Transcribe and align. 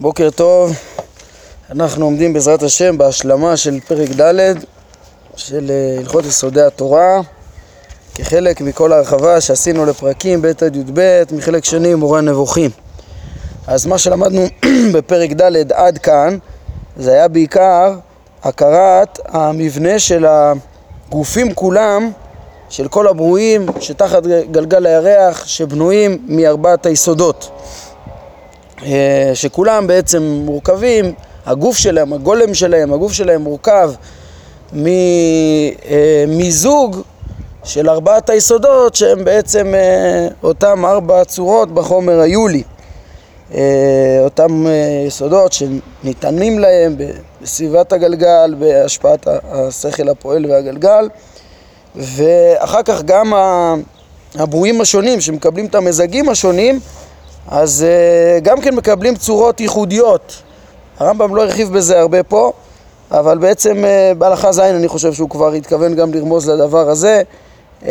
בוקר 0.00 0.30
טוב, 0.30 0.72
אנחנו 1.70 2.04
עומדים 2.04 2.32
בעזרת 2.32 2.62
השם 2.62 2.98
בהשלמה 2.98 3.56
של 3.56 3.80
פרק 3.80 4.08
ד' 4.20 4.54
של 5.36 5.70
אה, 5.70 6.00
הלכות 6.00 6.24
יסודי 6.24 6.62
התורה. 6.62 7.20
כחלק 8.14 8.60
מכל 8.60 8.92
ההרחבה 8.92 9.40
שעשינו 9.40 9.86
לפרקים 9.86 10.42
ב' 10.42 10.46
עד 10.46 10.76
י"ב 10.76 11.22
מחלק 11.32 11.64
שני 11.64 11.94
מורה 11.94 12.18
הנבוכים. 12.18 12.70
אז 13.66 13.86
מה 13.86 13.98
שלמדנו 13.98 14.46
בפרק 14.94 15.30
ד' 15.30 15.72
עד 15.72 15.98
כאן 15.98 16.38
זה 16.96 17.12
היה 17.12 17.28
בעיקר 17.28 17.94
הכרת 18.42 19.20
המבנה 19.24 19.98
של 19.98 20.26
הגופים 20.28 21.54
כולם 21.54 22.10
של 22.68 22.88
כל 22.88 23.08
הברואים 23.08 23.66
שתחת 23.80 24.22
גלגל 24.50 24.86
הירח 24.86 25.46
שבנויים 25.46 26.18
מארבעת 26.28 26.86
היסודות 26.86 27.50
שכולם 29.34 29.86
בעצם 29.86 30.22
מורכבים, 30.22 31.12
הגוף 31.46 31.76
שלהם, 31.76 32.12
הגולם 32.12 32.54
שלהם, 32.54 32.92
הגוף 32.92 33.12
שלהם 33.12 33.42
מורכב 33.42 33.90
ממיזוג 36.32 36.96
אה, 36.96 37.00
של 37.64 37.90
ארבעת 37.90 38.30
היסודות 38.30 38.94
שהם 38.94 39.24
בעצם 39.24 39.74
אה, 39.74 40.28
אותם 40.42 40.86
ארבע 40.86 41.24
צורות 41.24 41.74
בחומר 41.74 42.20
היולי. 42.20 42.62
אותם 44.24 44.66
יסודות 45.06 45.52
שניתנים 45.52 46.58
להם 46.58 46.96
בסביבת 47.42 47.92
הגלגל, 47.92 48.54
בהשפעת 48.58 49.26
השכל 49.52 50.08
הפועל 50.08 50.46
והגלגל 50.46 51.08
ואחר 51.96 52.82
כך 52.82 53.02
גם 53.02 53.32
הברואים 54.34 54.80
השונים 54.80 55.20
שמקבלים 55.20 55.66
את 55.66 55.74
המזגים 55.74 56.28
השונים 56.28 56.80
אז 57.50 57.86
uh, 57.86 58.40
גם 58.44 58.60
כן 58.60 58.74
מקבלים 58.74 59.16
צורות 59.16 59.60
ייחודיות. 59.60 60.42
הרמב"ם 60.98 61.36
לא 61.36 61.42
הרחיב 61.42 61.72
בזה 61.72 62.00
הרבה 62.00 62.22
פה, 62.22 62.52
אבל 63.10 63.38
בעצם 63.38 63.84
uh, 63.84 64.14
בהלכה 64.18 64.52
ז' 64.52 64.60
אני 64.60 64.88
חושב 64.88 65.12
שהוא 65.12 65.30
כבר 65.30 65.52
התכוון 65.52 65.94
גם 65.94 66.14
לרמוז 66.14 66.48
לדבר 66.48 66.90
הזה, 66.90 67.22
uh, 67.82 67.86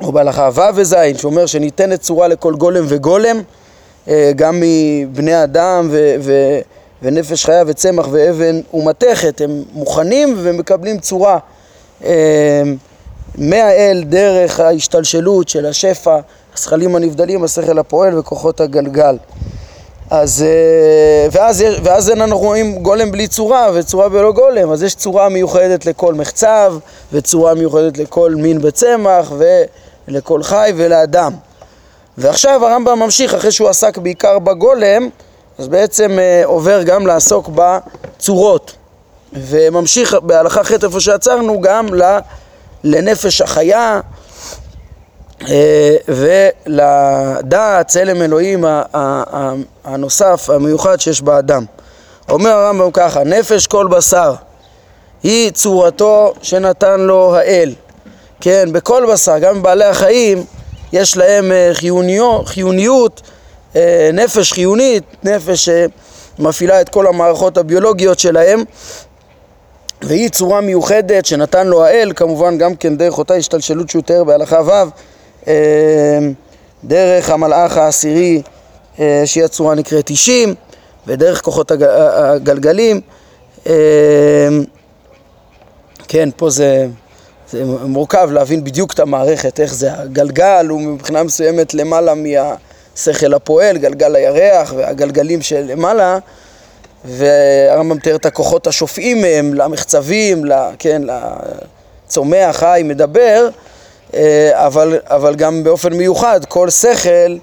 או 0.00 0.12
בהלכה 0.12 0.48
ו' 0.54 0.60
וז', 0.74 0.96
שאומר 1.16 1.46
שניתנת 1.46 2.00
צורה 2.00 2.28
לכל 2.28 2.54
גולם 2.54 2.84
וגולם, 2.88 3.42
גם 4.36 4.60
מבני 4.60 5.44
אדם 5.44 5.88
ו- 5.90 6.14
ו- 6.20 6.60
ונפש 7.02 7.44
חיה 7.44 7.62
וצמח 7.66 8.08
ואבן 8.10 8.60
ומתכת, 8.74 9.40
הם 9.40 9.62
מוכנים 9.72 10.34
ומקבלים 10.38 10.98
צורה 10.98 11.38
מהאל 13.38 14.04
דרך 14.06 14.60
ההשתלשלות 14.60 15.48
של 15.48 15.66
השפע 15.66 16.18
הזכלים 16.56 16.96
הנבדלים, 16.96 17.44
השכל 17.44 17.78
הפועל 17.78 18.18
וכוחות 18.18 18.60
הגלגל. 18.60 19.16
אז, 20.10 20.44
אה, 20.48 21.28
ואז, 21.32 21.64
ואז 21.82 22.10
אנחנו 22.10 22.38
רואים 22.38 22.82
גולם 22.82 23.12
בלי 23.12 23.28
צורה 23.28 23.70
וצורה 23.74 24.08
בלא 24.08 24.32
גולם, 24.32 24.70
אז 24.70 24.82
יש 24.82 24.94
צורה 24.94 25.28
מיוחדת 25.28 25.86
לכל 25.86 26.14
מחצב 26.14 26.74
וצורה 27.12 27.54
מיוחדת 27.54 27.98
לכל 27.98 28.34
מין 28.34 28.60
בצמח 28.60 29.32
ולכל 30.08 30.42
חי 30.42 30.72
ולאדם. 30.76 31.32
ועכשיו 32.18 32.66
הרמב"ם 32.66 32.98
ממשיך, 32.98 33.34
אחרי 33.34 33.52
שהוא 33.52 33.68
עסק 33.68 33.98
בעיקר 33.98 34.38
בגולם, 34.38 35.08
אז 35.58 35.68
בעצם 35.68 36.18
אה, 36.18 36.42
עובר 36.44 36.82
גם 36.82 37.06
לעסוק 37.06 37.50
בצורות. 37.54 38.72
וממשיך 39.32 40.14
בהלכה 40.22 40.64
ח' 40.64 40.72
איפה 40.72 41.00
שעצרנו 41.00 41.60
גם 41.60 41.86
לנפש 42.84 43.40
החיה 43.40 44.00
ולדעת 46.08 47.88
צלם 47.88 48.22
אלוהים 48.22 48.64
הנוסף, 49.84 50.50
המיוחד 50.50 51.00
שיש 51.00 51.22
באדם. 51.22 51.64
אומר 52.28 52.50
הרמב"ם 52.50 52.90
ככה, 52.92 53.24
נפש 53.24 53.66
כל 53.66 53.86
בשר 53.86 54.34
היא 55.22 55.50
צורתו 55.50 56.34
שנתן 56.42 57.00
לו 57.00 57.36
האל. 57.36 57.74
כן, 58.40 58.68
בכל 58.72 59.06
בשר, 59.12 59.38
גם 59.38 59.60
בבעלי 59.60 59.84
החיים 59.84 60.44
יש 60.92 61.16
להם 61.16 61.52
אה, 61.52 61.70
חיוניות, 61.72 62.48
חיוניות, 62.48 63.22
אה, 63.76 64.10
נפש 64.12 64.52
חיונית, 64.52 65.04
נפש 65.24 65.68
שמפעילה 66.38 66.80
את 66.80 66.88
כל 66.88 67.06
המערכות 67.06 67.58
הביולוגיות 67.58 68.18
שלהם 68.18 68.64
והיא 70.02 70.28
צורה 70.28 70.60
מיוחדת 70.60 71.26
שנתן 71.26 71.66
לו 71.66 71.84
האל, 71.84 72.12
כמובן 72.16 72.58
גם 72.58 72.76
כן 72.76 72.96
דרך 72.96 73.18
אותה 73.18 73.34
השתלשלות 73.34 73.90
שהוא 73.90 74.02
תיאר 74.02 74.24
בהלכה 74.24 74.60
ו' 74.66 75.11
דרך 76.84 77.30
המלאך 77.30 77.76
העשירי 77.76 78.42
אה, 78.98 79.22
שהיא 79.24 79.44
הצורה 79.44 79.74
נקראת 79.74 80.10
אישים 80.10 80.54
ודרך 81.06 81.40
כוחות 81.40 81.72
הגלגלים 82.16 83.00
אמ, 83.66 83.72
כן, 86.08 86.28
פה 86.36 86.50
זה, 86.50 86.86
זה 87.50 87.64
מורכב 87.64 88.28
להבין 88.32 88.64
בדיוק 88.64 88.92
את 88.92 89.00
המערכת, 89.00 89.60
איך 89.60 89.74
זה 89.74 89.92
הגלגל 89.92 90.66
הוא 90.68 90.80
מבחינה 90.80 91.22
מסוימת 91.22 91.74
למעלה 91.74 92.12
מהשכל 92.14 93.34
הפועל, 93.34 93.78
גלגל 93.78 94.16
הירח 94.16 94.72
והגלגלים 94.76 95.42
שלמעלה 95.42 96.18
והרמב"ם 97.04 97.96
מתאר 97.96 98.16
את 98.16 98.26
הכוחות 98.26 98.66
השופעים 98.66 99.20
מהם 99.20 99.54
למחצבים, 99.54 100.44
כן, 100.78 101.02
לצומח, 102.06 102.56
חי, 102.56 102.82
מדבר 102.84 103.48
אה, 103.48 103.71
אבל, 104.52 104.98
אבל 105.06 105.34
גם 105.34 105.64
באופן 105.64 105.92
מיוחד, 105.92 106.44
כל 106.44 106.70
שכל 106.70 107.36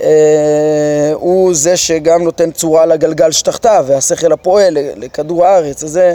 אה, 0.00 1.12
הוא 1.14 1.54
זה 1.54 1.76
שגם 1.76 2.22
נותן 2.22 2.50
צורה 2.50 2.86
לגלגל 2.86 3.30
שתחתיו, 3.32 3.84
והשכל 3.88 4.32
הפועל 4.32 4.78
לכדור 4.96 5.46
הארץ, 5.46 5.84
אז 5.84 5.90
זה 5.90 6.14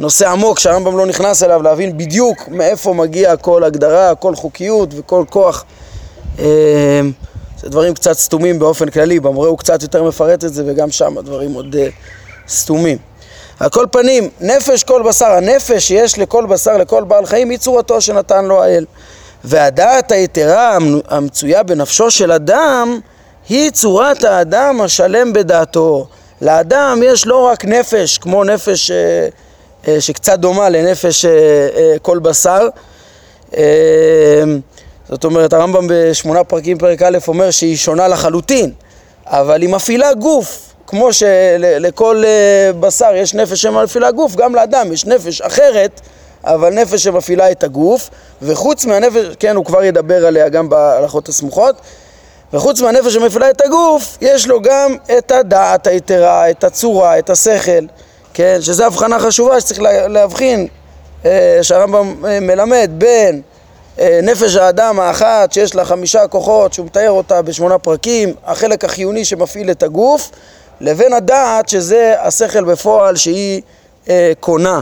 נושא 0.00 0.28
עמוק 0.28 0.58
שהרמב"ם 0.58 0.96
לא 0.96 1.06
נכנס 1.06 1.42
אליו, 1.42 1.62
להבין 1.62 1.96
בדיוק 1.98 2.48
מאיפה 2.48 2.94
מגיע 2.94 3.36
כל 3.36 3.64
הגדרה, 3.64 4.14
כל 4.14 4.34
חוקיות 4.34 4.88
וכל 4.96 5.24
כוח. 5.30 5.64
אה, 6.38 7.00
זה 7.60 7.68
דברים 7.68 7.94
קצת 7.94 8.18
סתומים 8.18 8.58
באופן 8.58 8.90
כללי, 8.90 9.20
במורה 9.20 9.48
הוא 9.48 9.58
קצת 9.58 9.82
יותר 9.82 10.02
מפרט 10.02 10.44
את 10.44 10.54
זה 10.54 10.62
וגם 10.66 10.90
שם 10.90 11.18
הדברים 11.18 11.52
עוד 11.52 11.76
סתומים. 12.48 12.98
על 13.60 13.70
כל 13.70 13.86
פנים, 13.90 14.28
נפש 14.40 14.84
כל 14.84 15.02
בשר, 15.08 15.26
הנפש 15.26 15.88
שיש 15.88 16.18
לכל 16.18 16.46
בשר, 16.46 16.76
לכל 16.76 17.04
בעל 17.04 17.26
חיים, 17.26 17.50
היא 17.50 17.58
צורתו 17.58 18.00
שנתן 18.00 18.44
לו 18.44 18.62
האל. 18.62 18.84
והדעת 19.44 20.12
היתרה 20.12 20.78
המצויה 21.08 21.62
בנפשו 21.62 22.10
של 22.10 22.32
אדם 22.32 23.00
היא 23.48 23.70
צורת 23.70 24.24
האדם 24.24 24.80
השלם 24.80 25.32
בדעתו. 25.32 26.06
לאדם 26.42 27.00
יש 27.04 27.26
לא 27.26 27.46
רק 27.46 27.64
נפש 27.64 28.18
כמו 28.18 28.44
נפש 28.44 28.90
אה, 28.90 29.28
אה, 29.88 30.00
שקצת 30.00 30.38
דומה 30.38 30.68
לנפש 30.68 31.24
אה, 31.24 31.30
כל 32.02 32.18
בשר 32.18 32.68
זאת 35.08 35.24
אומרת 35.24 35.52
הרמב"ם 35.52 35.86
בשמונה 35.90 36.44
פרקים 36.44 36.78
פרק 36.78 37.02
א' 37.02 37.18
אומר 37.28 37.50
שהיא 37.50 37.76
שונה 37.76 38.08
לחלוטין 38.08 38.72
אבל 39.26 39.62
היא 39.62 39.68
מפעילה 39.68 40.14
גוף 40.14 40.74
כמו 40.86 41.12
שלכל 41.12 42.24
בשר 42.80 43.10
יש 43.14 43.34
נפש 43.34 43.62
שמפעילה 43.62 44.10
גוף 44.10 44.36
גם 44.36 44.54
לאדם 44.54 44.92
יש 44.92 45.06
נפש 45.06 45.40
אחרת 45.40 46.00
אבל 46.44 46.74
נפש 46.74 47.04
שמפעילה 47.04 47.50
את 47.50 47.64
הגוף, 47.64 48.10
וחוץ 48.42 48.84
מהנפש, 48.84 49.36
כן, 49.38 49.56
הוא 49.56 49.64
כבר 49.64 49.84
ידבר 49.84 50.26
עליה 50.26 50.48
גם 50.48 50.68
בהלכות 50.68 51.28
הסמוכות, 51.28 51.76
וחוץ 52.52 52.80
מהנפש 52.80 53.14
שמפעילה 53.14 53.50
את 53.50 53.60
הגוף, 53.64 54.18
יש 54.20 54.46
לו 54.46 54.62
גם 54.62 54.96
את 55.18 55.30
הדעת 55.30 55.86
היתרה, 55.86 56.50
את 56.50 56.64
הצורה, 56.64 57.18
את 57.18 57.30
השכל, 57.30 57.86
כן, 58.34 58.58
שזו 58.60 58.84
הבחנה 58.84 59.18
חשובה 59.18 59.60
שצריך 59.60 59.80
להבחין, 60.08 60.68
אה, 61.24 61.58
שהרמב"ם 61.62 62.24
אה, 62.26 62.40
מלמד 62.40 62.90
בין 62.98 63.42
אה, 63.98 64.20
נפש 64.22 64.56
האדם 64.56 65.00
האחת 65.00 65.52
שיש 65.52 65.74
לה 65.74 65.84
חמישה 65.84 66.26
כוחות 66.26 66.72
שהוא 66.72 66.86
מתאר 66.86 67.10
אותה 67.10 67.42
בשמונה 67.42 67.78
פרקים, 67.78 68.34
החלק 68.44 68.84
החיוני 68.84 69.24
שמפעיל 69.24 69.70
את 69.70 69.82
הגוף, 69.82 70.30
לבין 70.80 71.12
הדעת 71.12 71.68
שזה 71.68 72.14
השכל 72.18 72.64
בפועל 72.64 73.16
שהיא 73.16 73.62
קונה. 74.40 74.80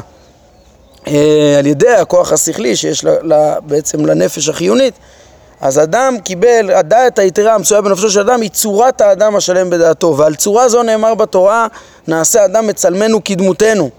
אה, 1.07 1.57
על 1.59 1.67
ידי 1.67 1.89
הכוח 1.89 2.33
השכלי 2.33 2.77
שיש 2.77 3.05
לה, 3.05 3.13
לה, 3.23 3.61
בעצם 3.61 4.07
לנפש 4.07 4.49
החיונית 4.49 4.95
אז 5.61 5.79
אדם 5.79 6.17
קיבל, 6.25 6.71
הדעת 6.75 7.19
היתרה 7.19 7.55
המצויה 7.55 7.81
בנפשו 7.81 8.11
של 8.11 8.21
אדם 8.21 8.41
היא 8.41 8.51
צורת 8.51 9.01
האדם 9.01 9.37
השלם 9.37 9.71
בדעתו 9.71 10.17
ועל 10.17 10.35
צורה 10.35 10.69
זו 10.69 10.83
נאמר 10.83 11.15
בתורה 11.15 11.67
נעשה 12.09 12.45
אדם 12.45 12.67
מצלמנו 12.67 13.25
כדמותנו 13.25 13.91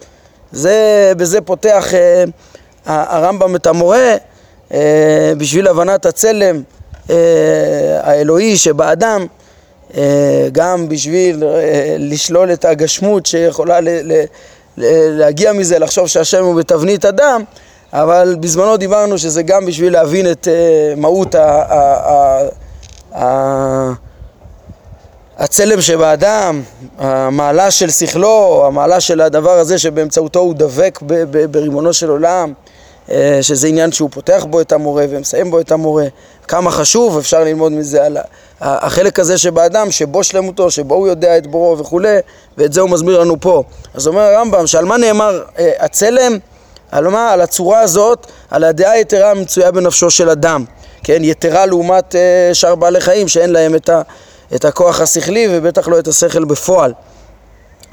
זה, 0.51 1.12
בזה 1.18 1.42
פותח 1.42 1.94
אה, 1.94 2.24
הרמב"ם 2.86 3.56
את 3.56 3.68
המורה 3.68 4.15
אה, 4.74 5.33
בשביל 5.38 5.68
הבנת 5.68 6.06
הצלם 6.06 6.62
אה, 7.09 8.00
האלוהי 8.01 8.57
שבאדם 8.57 9.25
אה, 9.98 10.48
גם 10.51 10.89
בשביל 10.89 11.44
אה, 11.44 11.95
לשלול 12.00 12.53
את 12.53 12.65
הגשמות 12.65 13.25
שיכולה 13.25 13.81
ל, 13.81 13.89
ל, 13.89 14.24
להגיע 14.78 15.54
מזה, 15.54 15.80
לחשוב 15.80 16.08
שהשם 16.08 16.44
הוא 16.44 16.56
בתבנית 16.56 17.06
אדם, 17.06 17.44
אבל 17.94 18.36
בזמנו 18.40 18.78
דיברנו 18.78 19.18
שזה 19.18 19.44
גם 19.44 19.66
בשביל 19.66 19.94
להבין 19.94 20.32
את 20.32 20.48
uh, 20.48 21.00
מהות 21.00 21.36
ה, 21.36 21.44
ה, 21.44 22.12
ה, 22.12 22.40
ה, 23.16 23.94
הצלם 25.38 25.82
שבאדם, 25.82 26.62
המעלה 26.98 27.72
של 27.72 27.90
שכלו, 27.90 28.64
המעלה 28.68 29.00
של 29.00 29.22
הדבר 29.22 29.52
הזה 29.52 29.80
שבאמצעותו 29.80 30.40
הוא 30.40 30.54
דבק 30.54 31.00
ברימונו 31.52 31.94
של 31.94 32.10
עולם, 32.10 32.54
שזה 33.42 33.68
עניין 33.68 33.92
שהוא 33.92 34.09
פותח 34.12 34.45
בו 34.50 34.62
את 34.62 34.71
המורה 34.71 35.06
ומסיים 35.09 35.51
בו 35.51 35.59
את 35.59 35.71
המורה. 35.71 36.06
כמה 36.48 36.71
חשוב, 36.71 37.18
אפשר 37.18 37.44
ללמוד 37.44 37.71
מזה 37.71 38.06
על 38.06 38.18
החלק 38.62 39.19
הזה 39.19 39.38
שבאדם, 39.38 39.92
שבו 39.92 40.24
שלמותו, 40.24 40.71
שבו 40.71 40.95
הוא 40.95 41.07
יודע 41.07 41.38
את 41.38 41.48
בורו 41.48 41.77
וכולי, 41.77 42.18
ואת 42.57 42.74
זה 42.74 42.81
הוא 42.81 42.89
מסביר 42.89 43.19
לנו 43.19 43.42
פה. 43.42 43.63
אז 43.94 44.07
אומר 44.07 44.21
הרמב"ם, 44.21 44.68
שעל 44.68 44.86
מה 44.86 44.98
נאמר 44.98 45.42
אה, 45.59 45.71
הצלם? 45.80 46.38
על 46.92 47.07
מה? 47.07 47.31
על 47.31 47.42
הצורה 47.42 47.80
הזאת, 47.80 48.27
על 48.51 48.63
הדעה 48.63 48.92
היתרה 48.92 49.31
המצויה 49.31 49.71
בנפשו 49.71 50.12
של 50.12 50.30
אדם. 50.30 50.65
כן, 51.03 51.24
יתרה 51.24 51.65
לעומת 51.65 52.15
אה, 52.15 52.50
שאר 52.53 52.75
בעלי 52.75 53.01
חיים 53.01 53.27
שאין 53.27 53.50
להם 53.50 53.75
את, 53.75 53.89
ה, 53.89 54.01
את 54.56 54.65
הכוח 54.65 55.01
השכלי 55.01 55.48
ובטח 55.51 55.88
לא 55.88 56.00
את 56.00 56.07
השכל 56.07 56.44
בפועל. 56.44 56.94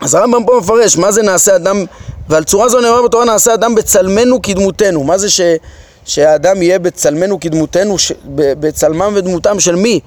אז 0.00 0.14
הרמב"ם 0.14 0.44
פה 0.44 0.58
מפרש, 0.62 0.96
מה 0.96 1.12
זה 1.12 1.22
נעשה 1.22 1.56
אדם, 1.56 1.84
ועל 2.28 2.44
צורה 2.44 2.68
זו 2.68 2.80
נאמר 2.80 3.02
בתורה 3.02 3.24
נעשה 3.24 3.54
אדם 3.54 3.74
בצלמנו 3.74 4.42
כדמותנו. 4.42 5.04
מה 5.04 5.18
זה 5.18 5.30
ש, 5.30 5.40
שהאדם 6.04 6.62
יהיה 6.62 6.78
בצלמנו 6.78 7.40
כדמותנו, 7.40 7.98
ש, 7.98 8.12
בצלמם 8.34 9.12
ודמותם 9.16 9.60
של 9.60 9.74
מי? 9.74 10.00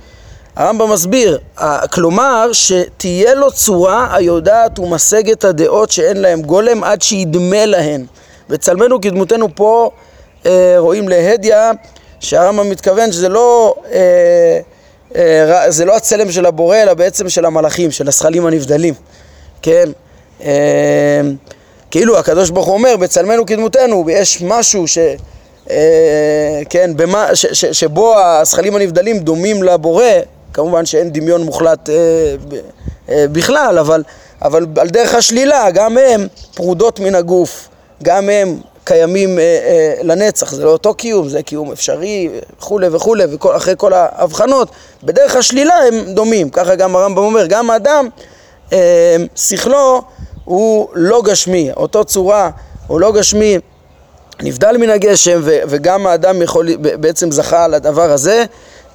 הרמב"ם 0.55 0.91
מסביר, 0.91 1.39
כלומר 1.91 2.49
שתהיה 2.53 3.33
לו 3.33 3.51
צורה 3.51 4.15
היודעת 4.15 4.79
ומשגת 4.79 5.43
הדעות 5.43 5.91
שאין 5.91 6.17
להם 6.17 6.41
גולם 6.41 6.83
עד 6.83 7.01
שידמה 7.01 7.65
להן. 7.65 8.05
בצלמנו 8.49 9.01
כדמותנו 9.01 9.55
פה 9.55 9.89
אה, 10.45 10.75
רואים 10.77 11.09
להדיא 11.09 11.55
שהרמב"ם 12.19 12.69
מתכוון 12.69 13.11
שזה 13.11 13.29
לא, 13.29 13.75
אה, 13.91 14.59
אה, 15.15 15.71
זה 15.71 15.85
לא 15.85 15.97
הצלם 15.97 16.31
של 16.31 16.45
הבורא 16.45 16.77
אלא 16.77 16.93
בעצם 16.93 17.29
של 17.29 17.45
המלאכים, 17.45 17.91
של 17.91 18.07
השכלים 18.07 18.45
הנבדלים, 18.45 18.93
כן? 19.61 19.89
אה, 20.43 21.21
כאילו 21.91 22.17
הקדוש 22.17 22.49
ברוך 22.49 22.67
הוא 22.67 22.73
אומר 22.73 22.97
בצלמנו 22.97 23.45
כדמותנו 23.45 24.03
ויש 24.05 24.41
משהו 24.41 24.87
ש... 24.87 24.97
אה, 25.69 26.61
כן, 26.69 26.91
במה, 26.95 27.35
ש, 27.35 27.45
ש, 27.45 27.65
שבו 27.65 28.19
השכלים 28.19 28.75
הנבדלים 28.75 29.19
דומים 29.19 29.63
לבורא, 29.63 30.03
כמובן 30.53 30.85
שאין 30.85 31.11
דמיון 31.11 31.43
מוחלט 31.43 31.89
אה, 31.89 31.95
אה, 33.09 33.25
בכלל, 33.31 33.79
אבל, 33.79 34.03
אבל 34.41 34.65
על 34.77 34.89
דרך 34.89 35.15
השלילה 35.15 35.71
גם 35.71 35.97
הם 35.97 36.27
פרודות 36.55 36.99
מן 36.99 37.15
הגוף, 37.15 37.69
גם 38.03 38.29
הם 38.29 38.57
קיימים 38.83 39.39
אה, 39.39 39.43
אה, 39.43 39.93
לנצח, 40.03 40.53
זה 40.53 40.63
לא 40.63 40.69
אותו 40.69 40.93
קיום, 40.93 41.29
זה 41.29 41.43
קיום 41.43 41.71
אפשרי 41.71 42.29
וכולי 42.59 42.87
וכולי, 42.91 43.23
ואחרי 43.41 43.73
כל 43.77 43.93
ההבחנות, 43.93 44.69
בדרך 45.03 45.35
השלילה 45.35 45.75
הם 45.75 46.13
דומים, 46.13 46.49
ככה 46.49 46.75
גם 46.75 46.95
הרמב"ם 46.95 47.23
אומר, 47.23 47.45
גם 47.45 47.69
האדם, 47.69 48.09
שכלו 49.35 50.01
הוא 50.45 50.87
לא 50.93 51.21
גשמי, 51.25 51.71
אותו 51.77 52.05
צורה 52.05 52.49
הוא 52.87 52.99
לא 52.99 53.11
גשמי, 53.11 53.57
נבדל 54.41 54.75
מן 54.79 54.89
הגשם, 54.89 55.41
ו, 55.43 55.57
וגם 55.67 56.07
האדם 56.07 56.41
יכול, 56.41 56.75
בעצם 56.75 57.31
זכה 57.31 57.65
על 57.65 57.73
הדבר 57.73 58.11
הזה, 58.11 58.45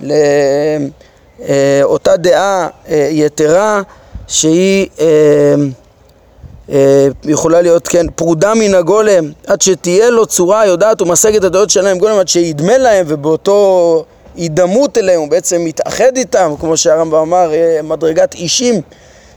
לאותה 0.00 2.16
דעה 2.16 2.68
אה, 2.88 3.08
יתרה 3.10 3.82
שהיא 4.28 4.86
אה, 5.00 5.06
אה, 6.70 7.08
יכולה 7.24 7.62
להיות, 7.62 7.88
כן, 7.88 8.06
פרודה 8.14 8.54
מן 8.54 8.74
הגולם, 8.74 9.30
עד 9.46 9.60
שתהיה 9.60 10.10
לו 10.10 10.26
צורה 10.26 10.66
יודעת 10.66 11.02
ומשגת 11.02 11.44
הדעות 11.44 11.70
שלהם 11.70 11.98
גולם, 11.98 12.18
עד 12.18 12.28
שידמה 12.28 12.78
להם 12.78 13.06
ובאותו 13.08 14.04
הידמות 14.36 14.98
אליהם 14.98 15.20
הוא 15.20 15.30
בעצם 15.30 15.64
מתאחד 15.64 16.16
איתם, 16.16 16.54
כמו 16.60 16.76
שהרמב"ם 16.76 17.18
אמר, 17.18 17.54
אה, 17.54 17.80
מדרגת 17.82 18.34
אישים, 18.34 18.80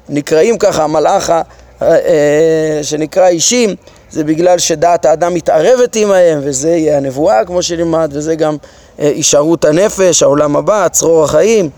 נקראים 0.10 0.58
ככה, 0.58 0.84
המלאך 0.84 1.34
אה, 1.82 2.80
שנקרא 2.82 3.28
אישים, 3.28 3.76
זה 4.12 4.24
בגלל 4.24 4.58
שדעת 4.58 5.06
האדם 5.06 5.34
מתערבת 5.34 5.96
עמהם, 5.96 6.40
וזה 6.44 6.70
יהיה 6.70 6.98
הנבואה 6.98 7.46
כמו 7.46 7.64
שנלמד, 7.64 8.10
וזה 8.14 8.36
גם 8.36 8.58
הישארות 8.98 9.66
הנפש, 9.66 10.24
העולם 10.24 10.56
הבא, 10.56 10.88
צרור 10.88 11.24
החיים 11.24 11.70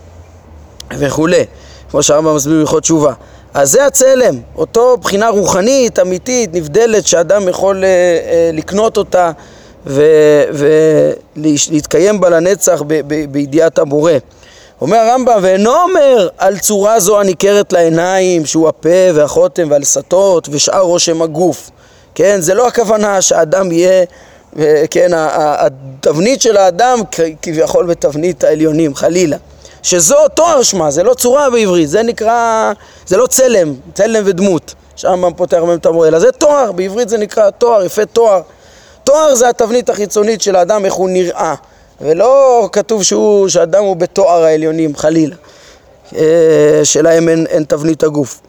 וכולי, 0.98 1.44
כמו 1.90 2.02
שהרמב"ם 2.02 2.36
מסביר 2.36 2.56
בהלכות 2.56 2.82
תשובה. 2.82 3.12
אז 3.54 3.70
זה 3.70 3.86
הצלם, 3.86 4.40
אותו 4.56 4.96
בחינה 4.96 5.28
רוחנית, 5.28 5.98
אמיתית, 5.98 6.54
נבדלת, 6.54 7.06
שאדם 7.06 7.48
יכול 7.48 7.84
אה, 7.84 7.88
אה, 7.88 8.50
לקנות 8.52 8.96
אותה 8.96 9.30
ולהתקיים 11.36 12.20
בה 12.20 12.28
לנצח 12.28 12.82
בידיעת 13.30 13.78
הבורא. 13.78 14.12
אומר 14.82 14.96
הרמב"ם, 14.96 15.38
ואינו 15.42 15.74
אומר 15.74 16.28
על 16.38 16.58
צורה 16.58 17.00
זו 17.00 17.20
הניכרת 17.20 17.72
לעיניים, 17.72 18.46
שהוא 18.46 18.68
הפה 18.68 18.88
והחותם 19.14 19.70
והלסתות 19.70 20.48
ושאר 20.52 20.80
רושם 20.80 21.22
הגוף. 21.22 21.70
כן, 22.14 22.40
זה 22.40 22.54
לא 22.54 22.68
הכוונה 22.68 23.22
שהאדם 23.22 23.72
יהיה, 23.72 24.04
אה, 24.58 24.84
כן, 24.90 25.10
התבנית 25.14 26.42
של 26.42 26.56
האדם 26.56 26.98
כביכול 27.42 27.86
בתבנית 27.86 28.44
העליונים, 28.44 28.94
חלילה. 28.94 29.36
שזו 29.82 30.28
תואר 30.34 30.62
שמה, 30.62 30.90
זה 30.90 31.02
לא 31.02 31.14
צורה 31.14 31.50
בעברית, 31.50 31.88
זה 31.88 32.02
נקרא, 32.02 32.72
זה 33.06 33.16
לא 33.16 33.26
צלם, 33.26 33.74
צלם 33.94 34.22
ודמות. 34.26 34.74
שם 34.96 35.24
פותח 35.36 35.58
מהם 35.58 35.78
את 35.78 35.86
המורה, 35.86 36.08
אלא 36.08 36.18
זה 36.18 36.32
תואר, 36.32 36.72
בעברית 36.72 37.08
זה 37.08 37.18
נקרא 37.18 37.50
תואר, 37.50 37.84
יפה 37.84 38.06
תואר. 38.06 38.40
תואר 39.04 39.34
זה 39.34 39.48
התבנית 39.48 39.90
החיצונית 39.90 40.42
של 40.42 40.56
האדם, 40.56 40.84
איך 40.84 40.94
הוא 40.94 41.10
נראה. 41.10 41.54
ולא 42.00 42.68
כתוב 42.72 43.02
שהוא, 43.02 43.48
שאדם 43.48 43.82
הוא 43.82 43.96
בתואר 43.96 44.44
העליונים, 44.44 44.96
חלילה. 44.96 45.36
אה, 46.16 46.80
שלהם 46.84 47.28
אין, 47.28 47.46
אין 47.46 47.64
תבנית 47.64 48.02
הגוף, 48.02 48.40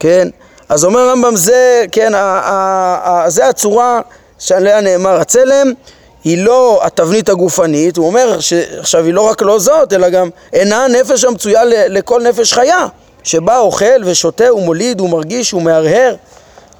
כן? 0.00 0.28
אז 0.68 0.84
אומר 0.84 1.08
רמב"ם, 1.08 1.36
זה, 1.36 1.84
כן, 1.92 2.14
ה, 2.14 2.18
ה, 2.18 3.24
ה, 3.24 3.30
זה 3.30 3.48
הצורה 3.48 4.00
שעליה 4.38 4.80
נאמר 4.80 5.20
הצלם, 5.20 5.72
היא 6.24 6.44
לא 6.44 6.80
התבנית 6.82 7.28
הגופנית, 7.28 7.96
הוא 7.96 8.06
אומר 8.06 8.40
שעכשיו 8.40 9.04
היא 9.04 9.14
לא 9.14 9.20
רק 9.20 9.42
לא 9.42 9.58
זאת, 9.58 9.92
אלא 9.92 10.08
גם 10.08 10.28
אינה 10.52 10.84
הנפש 10.84 11.24
המצויה 11.24 11.64
לכל 11.64 12.22
נפש 12.22 12.52
חיה, 12.52 12.86
שבה 13.22 13.58
אוכל 13.58 14.02
ושותה 14.04 14.54
ומוליד 14.54 15.00
ומרגיש 15.00 15.54
ומהרהר, 15.54 16.14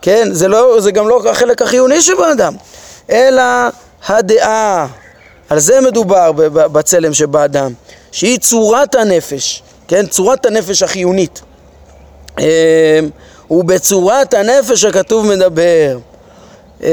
כן, 0.02 0.28
זה, 0.32 0.48
לא, 0.48 0.80
זה 0.80 0.90
גם 0.90 1.08
לא 1.08 1.22
החלק 1.30 1.62
החיוני 1.62 2.02
שבאדם, 2.02 2.54
אלא 3.10 3.42
הדעה, 4.08 4.86
על 5.52 5.58
זה 5.58 5.80
מדובר 5.80 6.32
בצלם 6.52 7.14
שבאדם, 7.14 7.72
שהיא 8.12 8.38
צורת 8.38 8.94
הנפש, 8.94 9.62
כן, 9.88 10.06
צורת 10.06 10.46
הנפש 10.46 10.82
החיונית. 10.82 11.42
אמ, 12.38 12.44
ובצורת 13.50 14.34
הנפש 14.34 14.84
הכתוב 14.84 15.26
מדבר. 15.26 15.98
אה, 16.82 16.88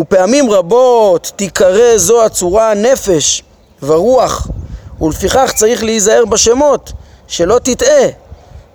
ופעמים 0.00 0.50
רבות 0.50 1.32
תיקרא 1.36 1.96
זו 1.96 2.24
הצורה 2.24 2.74
נפש 2.74 3.42
ורוח 3.82 4.48
ולפיכך 5.00 5.52
צריך 5.56 5.84
להיזהר 5.84 6.24
בשמות 6.24 6.92
שלא 7.26 7.58
תטעה 7.62 8.06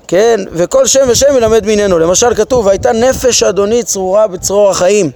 כן 0.07 0.39
וכל 0.51 0.87
שם 0.87 1.05
ושם 1.07 1.37
ילמד 1.37 1.65
מעניינו 1.65 1.99
למשל 1.99 2.35
כתוב 2.35 2.67
הייתה 2.67 2.91
נפש 2.91 3.43
אדוני 3.43 3.83
צרורה 3.83 4.27
בצרור 4.27 4.69
החיים 4.69 5.11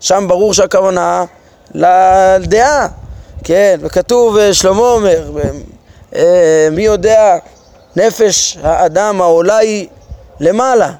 שם 0.00 0.24
ברור 0.28 0.54
שהכוונה 0.54 1.24
לדעה. 1.74 2.88
כן 3.44 3.78
וכתוב 3.80 4.36
אה, 4.36 4.54
שלמה 4.54 4.80
אומר 4.80 5.30
אה, 6.14 6.68
מי 6.72 6.82
יודע 6.82 7.36
נפש 7.96 8.58
האדם 8.62 9.20
העולה 9.20 9.56
היא 9.56 9.86
למעלה 10.40 10.92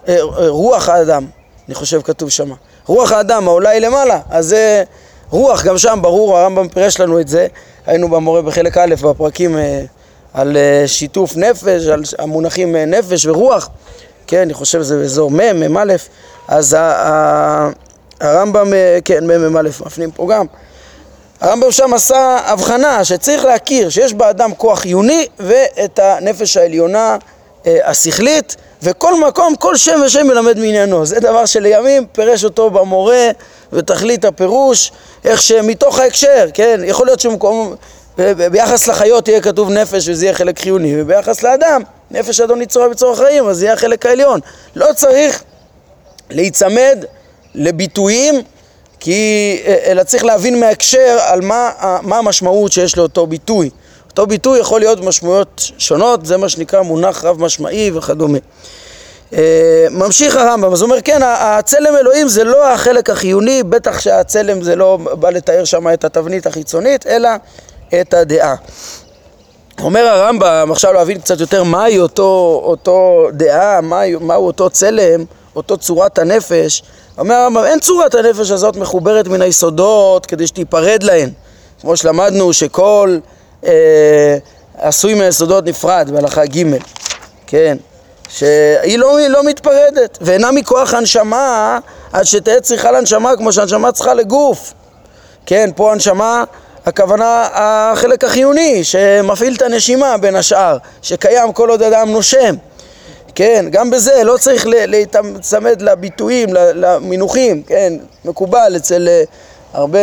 רוח 0.48 0.88
האדם 0.88 1.26
אני 1.70 1.74
חושב 1.74 2.02
כתוב 2.02 2.30
שמה. 2.30 2.54
רוח 2.86 3.12
האדם 3.12 3.48
העולה 3.48 3.70
היא 3.70 3.80
למעלה, 3.80 4.20
אז 4.30 4.46
זה 4.46 4.82
רוח, 5.30 5.64
גם 5.64 5.78
שם 5.78 5.98
ברור, 6.02 6.38
הרמב"ם 6.38 6.68
פירש 6.68 7.00
לנו 7.00 7.20
את 7.20 7.28
זה, 7.28 7.46
היינו 7.86 8.08
במורה 8.08 8.42
בחלק 8.42 8.78
א' 8.78 8.94
בפרקים 9.02 9.58
אה, 9.58 9.82
על 10.34 10.56
אה, 10.56 10.84
שיתוף 10.86 11.36
נפש, 11.36 11.86
על 11.86 12.02
המונחים 12.18 12.76
אה, 12.76 12.84
נפש 12.84 13.26
ורוח, 13.26 13.68
כן, 14.26 14.40
אני 14.40 14.54
חושב 14.54 14.82
שזה 14.82 14.96
באזור 14.96 15.30
מ', 15.30 15.72
מ"א, 15.72 15.94
אז 16.48 16.76
הרמב"ם, 18.20 18.72
כן, 19.04 19.26
מ', 19.26 19.52
מ"א, 19.52 19.60
מפנים 19.86 20.10
פה 20.10 20.28
גם. 20.30 20.46
הרמב"ם 21.40 21.72
שם 21.72 21.94
עשה 21.94 22.38
הבחנה 22.44 23.04
שצריך 23.04 23.44
להכיר 23.44 23.88
שיש 23.90 24.14
באדם 24.14 24.54
כוח 24.54 24.84
עיוני 24.84 25.26
ואת 25.38 25.98
הנפש 26.02 26.56
העליונה 26.56 27.16
השכלית 27.66 28.56
וכל 28.82 29.20
מקום, 29.20 29.54
כל 29.56 29.76
שם 29.76 30.00
ושם 30.06 30.26
מלמד 30.26 30.58
מעניינו. 30.58 31.06
זה 31.06 31.20
דבר 31.20 31.46
שלימים 31.46 32.06
פירש 32.12 32.44
אותו 32.44 32.70
במורה 32.70 33.30
ותכלית 33.72 34.24
הפירוש, 34.24 34.92
איך 35.24 35.42
שמתוך 35.42 35.98
ההקשר, 35.98 36.46
כן? 36.54 36.80
יכול 36.84 37.06
להיות 37.06 37.20
שמקום, 37.20 37.74
ביחס 38.50 38.86
לחיות 38.86 39.28
יהיה 39.28 39.40
כתוב 39.40 39.70
נפש 39.70 40.08
וזה 40.08 40.24
יהיה 40.24 40.34
חלק 40.34 40.58
חיוני, 40.58 41.00
וביחס 41.00 41.42
לאדם, 41.42 41.82
נפש 42.10 42.40
אדון 42.40 42.62
יצורה 42.62 42.88
בצורך 42.88 43.20
החיים, 43.20 43.48
אז 43.48 43.56
זה 43.56 43.64
יהיה 43.64 43.74
החלק 43.74 44.06
העליון. 44.06 44.40
לא 44.76 44.86
צריך 44.96 45.42
להיצמד 46.30 47.04
לביטויים, 47.54 48.34
כי, 49.00 49.58
אלא 49.84 50.02
צריך 50.02 50.24
להבין 50.24 50.60
מההקשר 50.60 51.18
על 51.20 51.40
מה, 51.40 51.70
מה 52.02 52.18
המשמעות 52.18 52.72
שיש 52.72 52.96
לאותו 52.96 53.26
ביטוי. 53.26 53.70
אותו 54.10 54.26
ביטוי 54.26 54.58
יכול 54.58 54.80
להיות 54.80 55.00
משמעויות 55.04 55.70
שונות, 55.78 56.26
זה 56.26 56.36
מה 56.36 56.48
שנקרא 56.48 56.82
מונח 56.82 57.24
רב 57.24 57.42
משמעי 57.42 57.90
וכדומה. 57.94 58.38
אה, 59.34 59.86
ממשיך 59.90 60.36
הרמב"ם, 60.36 60.72
אז 60.72 60.82
הוא 60.82 60.90
אומר 60.90 61.02
כן, 61.02 61.20
הצלם 61.24 61.96
אלוהים 61.96 62.28
זה 62.28 62.44
לא 62.44 62.72
החלק 62.72 63.10
החיוני, 63.10 63.62
בטח 63.62 64.00
שהצלם 64.00 64.62
זה 64.62 64.76
לא 64.76 64.96
בא 64.96 65.30
לתאר 65.30 65.64
שם 65.64 65.92
את 65.92 66.04
התבנית 66.04 66.46
החיצונית, 66.46 67.06
אלא 67.06 67.28
את 68.00 68.14
הדעה. 68.14 68.54
אומר 69.82 70.06
הרמב"ם, 70.06 70.68
עכשיו 70.72 70.92
להבין 70.92 71.20
קצת 71.20 71.40
יותר 71.40 71.62
מהי 71.64 72.00
אותו, 72.00 72.60
אותו 72.64 73.28
דעה, 73.32 73.80
מהו 74.20 74.46
אותו 74.46 74.70
צלם, 74.70 75.24
אותו 75.60 75.76
צורת 75.76 76.18
הנפש. 76.18 76.82
אומר 77.18 77.34
הרמב"ם, 77.34 77.64
אין 77.64 77.80
צורת 77.80 78.14
הנפש 78.14 78.50
הזאת 78.50 78.76
מחוברת 78.76 79.28
מן 79.28 79.42
היסודות 79.42 80.26
כדי 80.26 80.46
שתיפרד 80.46 81.02
להן. 81.02 81.30
כמו 81.80 81.96
שלמדנו 81.96 82.52
שכל 82.52 83.18
אה, 83.66 84.36
עשוי 84.78 85.14
מהיסודות 85.14 85.64
נפרד 85.64 86.10
בהלכה 86.12 86.46
ג', 86.46 86.62
כן, 87.46 87.76
שהיא 88.28 88.98
לא, 88.98 89.18
לא 89.28 89.44
מתפרדת, 89.44 90.18
ואינה 90.20 90.52
מכוח 90.52 90.94
הנשמה 90.94 91.78
עד 92.12 92.24
שתהיה 92.24 92.60
צריכה 92.60 92.90
לנשמה 92.90 93.36
כמו 93.36 93.52
שהנשמה 93.52 93.92
צריכה 93.92 94.14
לגוף. 94.14 94.72
כן, 95.46 95.70
פה 95.76 95.92
הנשמה, 95.92 96.44
הכוונה 96.86 97.48
החלק 97.52 98.24
החיוני 98.24 98.84
שמפעיל 98.84 99.54
את 99.54 99.62
הנשימה 99.62 100.16
בין 100.16 100.36
השאר, 100.36 100.76
שקיים 101.02 101.52
כל 101.52 101.70
עוד 101.70 101.82
אדם 101.82 102.10
נושם. 102.10 102.54
כן, 103.34 103.66
גם 103.70 103.90
בזה 103.90 104.24
לא 104.24 104.36
צריך 104.36 104.66
להצמד 104.68 105.82
לביטויים, 105.82 106.48
למינוחים, 106.54 107.62
כן, 107.62 107.92
מקובל 108.24 108.72
אצל 108.76 109.08
אה, 109.08 109.22
הרבה 109.72 109.98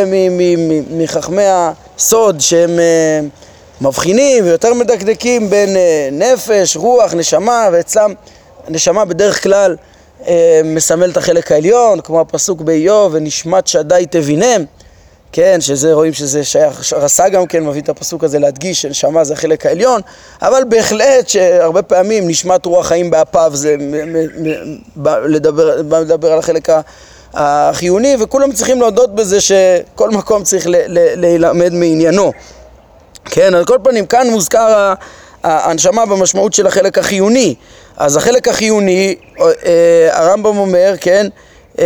מחכמי 0.90 1.44
הסוד 1.46 2.40
שהם 2.40 2.78
אה, 2.78 3.20
מבחינים 3.80 4.44
ויותר 4.44 4.74
מדקדקים 4.74 5.50
בין 5.50 5.76
אה, 5.76 6.08
נפש, 6.12 6.76
רוח, 6.76 7.14
נשמה, 7.14 7.68
ואצלם 7.72 8.14
נשמה 8.68 9.04
בדרך 9.04 9.42
כלל 9.42 9.76
מסמל 10.64 11.10
את 11.10 11.16
החלק 11.16 11.52
העליון, 11.52 12.00
כמו 12.00 12.20
הפסוק 12.20 12.60
באיוב, 12.60 13.14
ונשמת 13.14 13.66
שדי 13.66 14.06
תבינם, 14.10 14.64
כן, 15.32 15.60
שזה 15.60 15.92
רואים 15.92 16.12
שזה 16.12 16.44
שייך, 16.44 16.92
רס"א 16.92 17.28
גם 17.28 17.46
כן 17.46 17.64
מביא 17.64 17.80
את 17.80 17.88
הפסוק 17.88 18.24
הזה 18.24 18.38
להדגיש 18.38 18.82
שנשמה 18.82 19.24
זה 19.24 19.32
החלק 19.34 19.66
העליון, 19.66 20.00
אבל 20.42 20.62
בהחלט 20.68 21.28
שהרבה 21.28 21.82
פעמים 21.82 22.28
נשמת 22.28 22.66
רוח 22.66 22.86
חיים 22.86 23.10
באפיו 23.10 23.50
זה 23.54 23.76
לדבר, 25.06 25.76
לדבר 26.00 26.32
על 26.32 26.38
החלק 26.38 26.68
החיוני, 27.34 28.16
וכולם 28.20 28.52
צריכים 28.52 28.80
להודות 28.80 29.14
בזה 29.14 29.40
שכל 29.40 30.10
מקום 30.10 30.42
צריך 30.42 30.66
ללמד 31.16 31.72
מעניינו. 31.72 32.32
כן, 33.24 33.54
על 33.54 33.64
כל 33.64 33.78
פנים, 33.82 34.06
כאן 34.06 34.30
מוזכר 34.30 34.94
ההנשמה 35.44 36.06
במשמעות 36.06 36.52
של 36.52 36.66
החלק 36.66 36.98
החיוני. 36.98 37.54
אז 37.96 38.16
החלק 38.16 38.48
החיוני, 38.48 39.14
אה, 39.40 40.08
הרמב"ם 40.12 40.58
אומר, 40.58 40.94
כן, 41.00 41.26
אה, 41.78 41.84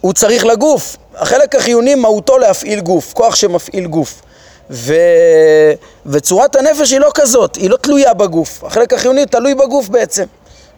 הוא 0.00 0.12
צריך 0.12 0.46
לגוף. 0.46 0.96
החלק 1.14 1.54
החיוני 1.54 1.94
מהותו 1.94 2.38
להפעיל 2.38 2.80
גוף, 2.80 3.12
כוח 3.12 3.34
שמפעיל 3.34 3.86
גוף. 3.86 4.22
ו... 4.70 4.94
וצורת 6.06 6.56
הנפש 6.56 6.90
היא 6.90 7.00
לא 7.00 7.10
כזאת, 7.14 7.56
היא 7.56 7.70
לא 7.70 7.76
תלויה 7.76 8.14
בגוף. 8.14 8.64
החלק 8.64 8.92
החיוני 8.92 9.26
תלוי 9.26 9.54
בגוף 9.54 9.88
בעצם, 9.88 10.24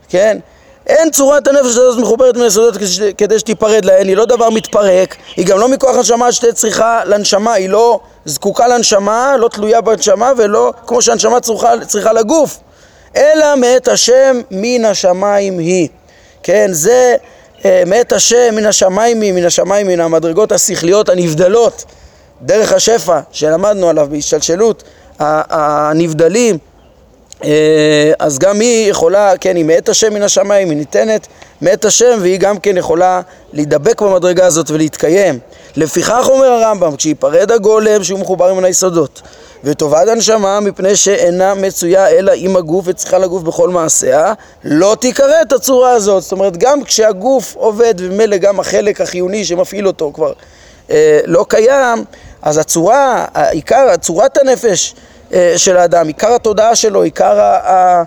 כן? 0.08 0.38
אין 0.86 1.10
צורת 1.10 1.48
הנפש 1.48 1.66
הזאת 1.66 1.98
מחוברת 1.98 2.36
מיסודות 2.36 2.74
כדי 3.18 3.38
שתיפרד 3.38 3.84
להן, 3.84 4.08
היא 4.08 4.16
לא 4.16 4.24
דבר 4.24 4.50
מתפרק, 4.50 5.16
היא 5.36 5.46
גם 5.46 5.58
לא 5.58 5.68
מכוח 5.68 5.96
הנשמה 5.96 6.32
שתהיה 6.32 6.52
צריכה 6.52 7.04
לנשמה, 7.04 7.52
היא 7.52 7.68
לא 7.68 8.00
זקוקה 8.24 8.68
לנשמה, 8.68 9.36
לא 9.36 9.48
תלויה 9.48 9.80
בנשמה 9.80 10.32
ולא 10.36 10.72
כמו 10.86 11.02
שהנשמה 11.02 11.40
צריכה, 11.40 11.72
צריכה 11.86 12.12
לגוף, 12.12 12.58
אלא 13.16 13.56
מאת 13.56 13.88
השם 13.88 14.40
מן 14.50 14.84
השמיים 14.84 15.58
היא. 15.58 15.88
כן, 16.42 16.68
זה 16.72 17.16
מאת 17.86 18.12
השם 18.12 18.54
מן 18.54 18.66
השמיים 18.66 19.20
היא, 19.20 19.32
מן 19.32 19.44
השמיים 19.44 19.86
מן 19.86 20.00
המדרגות 20.00 20.52
השכליות 20.52 21.08
הנבדלות, 21.08 21.84
דרך 22.42 22.72
השפע 22.72 23.20
שלמדנו 23.32 23.88
עליו 23.88 24.08
בהשתלשלות, 24.10 24.82
הנבדלים 25.18 26.58
אה, 27.44 28.12
אז 28.18 28.38
גם 28.38 28.60
היא 28.60 28.90
יכולה, 28.90 29.32
כן, 29.40 29.56
היא 29.56 29.64
מאת 29.64 29.88
השם 29.88 30.14
מן 30.14 30.22
השמיים, 30.22 30.70
היא 30.70 30.78
ניתנת 30.78 31.26
מאת 31.62 31.84
השם 31.84 32.18
והיא 32.20 32.38
גם 32.38 32.58
כן 32.58 32.76
יכולה 32.76 33.20
להידבק 33.52 34.02
במדרגה 34.02 34.46
הזאת 34.46 34.70
ולהתקיים. 34.70 35.38
לפיכך 35.76 36.28
אומר 36.28 36.46
הרמב"ם, 36.46 36.96
כשיפרד 36.96 37.52
הגולם 37.52 38.04
שהוא 38.04 38.20
מחובר 38.20 38.54
מן 38.54 38.64
היסודות 38.64 39.22
וטובת 39.64 40.08
הנשמה 40.08 40.60
מפני 40.60 40.96
שאינה 40.96 41.54
מצויה 41.54 42.08
אלא 42.08 42.32
עם 42.36 42.56
הגוף 42.56 42.84
וצריכה 42.88 43.18
לגוף 43.18 43.42
בכל 43.42 43.68
מעשיה, 43.68 44.32
לא 44.64 44.96
תיקרא 45.00 45.42
את 45.42 45.52
הצורה 45.52 45.90
הזאת. 45.90 46.22
זאת 46.22 46.32
אומרת, 46.32 46.56
גם 46.56 46.84
כשהגוף 46.84 47.56
עובד 47.56 47.94
וממילא 47.98 48.36
גם 48.36 48.60
החלק 48.60 49.00
החיוני 49.00 49.44
שמפעיל 49.44 49.86
אותו 49.86 50.10
כבר 50.14 50.32
אה, 50.90 51.20
לא 51.24 51.46
קיים, 51.48 52.04
אז 52.42 52.58
הצורה, 52.58 53.26
העיקר, 53.34 53.96
צורת 53.96 54.38
הנפש 54.38 54.94
אה, 55.32 55.54
של 55.56 55.76
האדם, 55.76 56.06
עיקר 56.06 56.34
התודעה 56.34 56.76
שלו, 56.76 57.02
עיקר 57.02 57.38
אה, 57.40 58.02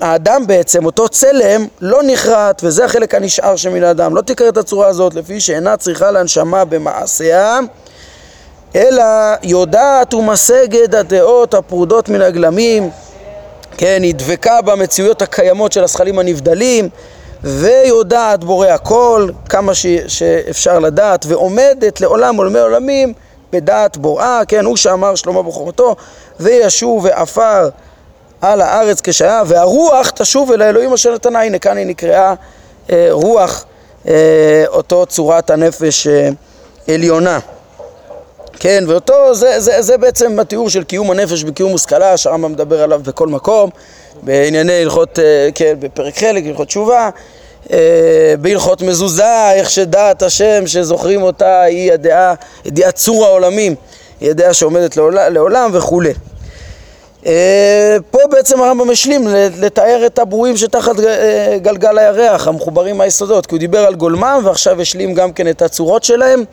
האדם 0.00 0.46
בעצם, 0.46 0.86
אותו 0.86 1.08
צלם, 1.08 1.66
לא 1.80 2.02
נכרת, 2.02 2.60
וזה 2.64 2.84
החלק 2.84 3.14
הנשאר 3.14 3.56
שמן 3.56 3.84
האדם. 3.84 4.16
לא 4.16 4.20
תקרא 4.20 4.48
את 4.48 4.56
הצורה 4.56 4.88
הזאת 4.88 5.14
לפי 5.14 5.40
שאינה 5.40 5.76
צריכה 5.76 6.10
להנשמה 6.10 6.64
במעשיה, 6.64 7.58
אלא 8.76 9.04
יודעת 9.42 10.14
ומשגת 10.14 10.94
הדעות 10.94 11.54
הפרודות 11.54 12.08
מן 12.08 12.22
הגלמים, 12.22 12.90
כן, 13.76 14.02
היא 14.02 14.14
דבקה 14.14 14.62
במציאויות 14.62 15.22
הקיימות 15.22 15.72
של 15.72 15.84
הזכלים 15.84 16.18
הנבדלים, 16.18 16.88
ויודעת 17.44 18.44
בורא 18.44 18.68
הכל, 18.68 19.28
כמה 19.48 19.74
ש, 19.74 19.86
שאפשר 20.06 20.78
לדעת, 20.78 21.26
ועומדת 21.28 22.00
לעולם 22.00 22.36
עולמי 22.36 22.58
עולמים 22.58 23.12
בדעת 23.52 23.96
בוראה, 23.96 24.40
כן, 24.48 24.64
הוא 24.64 24.76
שאמר 24.76 25.14
שלמה 25.14 25.42
בחוכמתו, 25.42 25.96
וישוב 26.40 27.04
ועפר 27.04 27.68
על 28.40 28.60
הארץ 28.60 29.00
כשהיה, 29.00 29.42
והרוח 29.46 30.10
תשוב 30.10 30.52
אל 30.52 30.62
האלוהים 30.62 30.92
אשר 30.92 31.14
נתנה, 31.14 31.42
הנה 31.42 31.58
כאן 31.58 31.76
היא 31.76 31.86
נקראה 31.86 32.34
אה, 32.90 33.08
רוח, 33.10 33.64
אה, 34.08 34.64
אותו 34.66 35.06
צורת 35.06 35.50
הנפש 35.50 36.06
אה, 36.06 36.28
עליונה. 36.94 37.38
כן, 38.60 38.84
ואותו, 38.86 39.34
זה, 39.34 39.60
זה, 39.60 39.82
זה 39.82 39.98
בעצם 39.98 40.40
התיאור 40.40 40.70
של 40.70 40.84
קיום 40.84 41.10
הנפש 41.10 41.44
וקיום 41.46 41.70
מושכלה, 41.70 42.16
שהרמב"ם 42.16 42.52
מדבר 42.52 42.82
עליו 42.82 43.00
בכל 43.04 43.28
מקום, 43.28 43.70
בענייני 44.22 44.72
הלכות, 44.72 45.18
אה, 45.18 45.48
כן, 45.54 45.74
בפרק 45.78 46.18
חלק, 46.18 46.44
הלכות 46.46 46.66
תשובה, 46.66 47.10
אה, 47.72 48.34
בהלכות 48.40 48.82
מזוזה, 48.82 49.52
איך 49.52 49.70
שדעת 49.70 50.22
השם 50.22 50.66
שזוכרים 50.66 51.22
אותה 51.22 51.62
היא 51.62 51.92
הדעה, 51.92 52.34
ידיעת 52.64 52.94
צור 52.94 53.26
העולמים, 53.26 53.74
היא 54.20 54.30
הדעה 54.30 54.54
שעומדת 54.54 54.96
לעולם, 54.96 55.32
לעולם 55.32 55.70
וכולי. 55.72 56.12
אה, 57.26 57.96
פה 58.10 58.18
בעצם 58.30 58.62
הרמב"ם 58.62 58.90
השלים 58.90 59.28
לתאר 59.58 60.02
את 60.06 60.18
הברואים 60.18 60.56
שתחת 60.56 60.96
גלגל 61.62 61.98
הירח, 61.98 62.48
המחוברים 62.48 62.98
מהיסודות, 62.98 63.46
כי 63.46 63.54
הוא 63.54 63.60
דיבר 63.60 63.86
על 63.86 63.94
גולמם 63.94 64.40
ועכשיו 64.44 64.80
השלים 64.80 65.14
גם 65.14 65.32
כן 65.32 65.48
את 65.48 65.62
הצורות 65.62 66.04
שלהם 66.04 66.44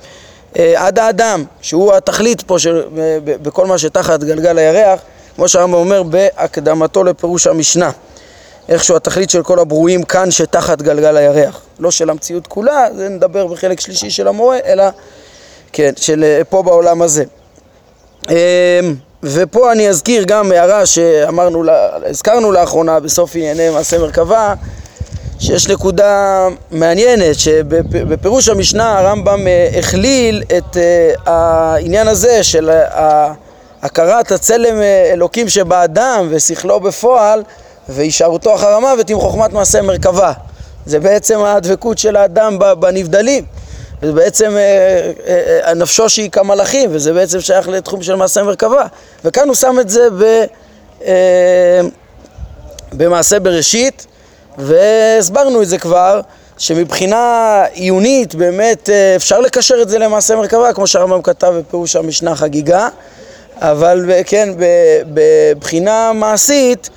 עד 0.75 0.99
האדם, 0.99 1.43
שהוא 1.61 1.93
התכלית 1.93 2.41
פה 2.41 2.59
של, 2.59 2.83
בכל 3.23 3.65
מה 3.65 3.77
שתחת 3.77 4.23
גלגל 4.23 4.57
הירח, 4.57 4.99
כמו 5.35 5.47
שהרמב"ם 5.47 5.73
אומר 5.73 6.03
בהקדמתו 6.03 7.03
לפירוש 7.03 7.47
המשנה. 7.47 7.91
איכשהו 8.69 8.95
התכלית 8.95 9.29
של 9.29 9.43
כל 9.43 9.59
הברואים 9.59 10.03
כאן 10.03 10.31
שתחת 10.31 10.81
גלגל 10.81 11.17
הירח. 11.17 11.61
לא 11.79 11.91
של 11.91 12.09
המציאות 12.09 12.47
כולה, 12.47 12.87
זה 12.95 13.09
נדבר 13.09 13.47
בחלק 13.47 13.79
שלישי 13.79 14.09
של 14.09 14.27
המורה, 14.27 14.57
אלא 14.65 14.83
כן, 15.73 15.91
של 15.95 16.23
אה, 16.23 16.43
פה 16.49 16.63
בעולם 16.63 17.01
הזה. 17.01 17.23
אמ, 18.29 18.35
ופה 19.23 19.71
אני 19.71 19.89
אזכיר 19.89 20.23
גם 20.27 20.51
הערה 20.51 20.85
שאמרנו, 20.85 21.63
הזכרנו 22.05 22.51
לאחרונה 22.51 22.99
בסוף 22.99 23.35
ענייני 23.35 23.69
מעשה 23.69 23.97
מרכבה, 23.97 24.53
שיש 25.39 25.67
נקודה 25.67 26.47
מעניינת, 26.71 27.39
שבפירוש 27.39 28.49
המשנה 28.49 28.99
הרמב"ם 28.99 29.47
אה, 29.47 29.69
הכליל 29.79 30.43
את 30.57 30.77
אה, 30.77 31.13
העניין 31.25 32.07
הזה 32.07 32.43
של 32.43 32.69
הכרת 33.81 34.31
הצלם 34.31 34.81
אלוקים 35.13 35.49
שבאדם 35.49 36.27
ושכלו 36.29 36.79
בפועל 36.79 37.43
והישארותו 37.89 38.55
אחר 38.55 38.73
המוות 38.73 39.09
עם 39.09 39.19
חוכמת 39.19 39.53
מעשה 39.53 39.81
מרכבה. 39.81 40.33
זה 40.85 40.99
בעצם 40.99 41.39
הדבקות 41.39 41.97
של 41.97 42.15
האדם 42.15 42.59
בנבדלים. 42.79 43.45
זה 44.01 44.11
בעצם 44.11 44.51
אה, 44.57 45.11
אה, 45.27 45.59
אה, 45.67 45.73
נפשו 45.73 46.09
שהיא 46.09 46.29
כמלאכים, 46.29 46.89
וזה 46.93 47.13
בעצם 47.13 47.41
שייך 47.41 47.67
לתחום 47.67 48.03
של 48.03 48.15
מעשה 48.15 48.43
מרכבה. 48.43 48.85
וכאן 49.25 49.47
הוא 49.47 49.55
שם 49.55 49.77
את 49.81 49.89
זה 49.89 50.09
ב, 50.19 50.23
אה, 51.05 51.81
במעשה 52.93 53.39
בראשית, 53.39 54.07
והסברנו 54.57 55.61
את 55.61 55.67
זה 55.67 55.77
כבר, 55.77 56.21
שמבחינה 56.57 57.63
עיונית 57.73 58.35
באמת 58.35 58.89
אה, 58.89 59.15
אפשר 59.15 59.39
לקשר 59.39 59.81
את 59.81 59.89
זה 59.89 59.99
למעשה 59.99 60.35
מרכבה, 60.35 60.73
כמו 60.73 60.87
שהרמב"ם 60.87 61.21
כתב 61.21 61.53
בפירוש 61.57 61.95
המשנה 61.95 62.35
חגיגה. 62.35 62.87
אבל 63.61 64.09
כן, 64.25 64.49
בבחינה 65.13 66.13
מעשית, 66.13 66.89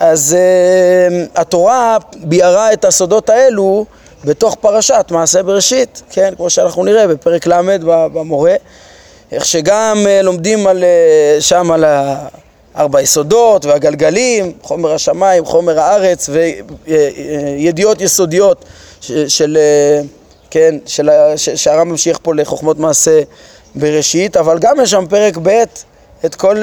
אז 0.00 0.36
uh, 0.36 1.40
התורה 1.40 1.96
ביארה 2.14 2.72
את 2.72 2.84
הסודות 2.84 3.30
האלו 3.30 3.84
בתוך 4.24 4.54
פרשת 4.60 5.06
מעשה 5.10 5.42
בראשית, 5.42 6.02
כן, 6.10 6.34
כמו 6.36 6.50
שאנחנו 6.50 6.84
נראה 6.84 7.06
בפרק 7.08 7.46
ל' 7.46 7.78
במורה, 7.84 8.54
איך 9.32 9.44
שגם 9.44 10.06
לומדים 10.22 10.66
על, 10.66 10.84
שם 11.40 11.70
על 11.70 11.84
ארבע 12.76 13.00
יסודות 13.00 13.64
והגלגלים, 13.64 14.52
חומר 14.62 14.92
השמיים, 14.92 15.44
חומר 15.44 15.80
הארץ 15.80 16.30
וידיעות 16.86 18.00
יסודיות 18.00 18.64
של, 19.28 19.58
כן, 20.50 20.74
של, 20.86 21.10
שהרמב"ם 21.36 21.88
ממשיך 21.90 22.18
פה 22.22 22.34
לחוכמות 22.34 22.78
מעשה 22.78 23.20
בראשית, 23.74 24.36
אבל 24.36 24.58
גם 24.58 24.76
יש 24.82 24.90
שם 24.90 25.04
פרק 25.08 25.38
ב' 25.42 25.62
את 26.24 26.34
כל, 26.34 26.62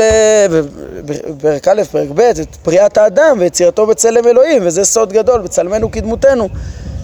פרק 1.41 1.68
א', 1.68 1.82
פרק 1.91 2.10
ב', 2.13 2.20
את 2.20 2.58
בריאת 2.65 2.98
האדם 2.98 3.38
ויצירתו 3.39 3.86
בצלם 3.88 4.27
אלוהים, 4.27 4.62
וזה 4.65 4.86
סוד 4.86 5.13
גדול, 5.13 5.41
בצלמנו 5.41 5.91
כדמותנו, 5.91 6.50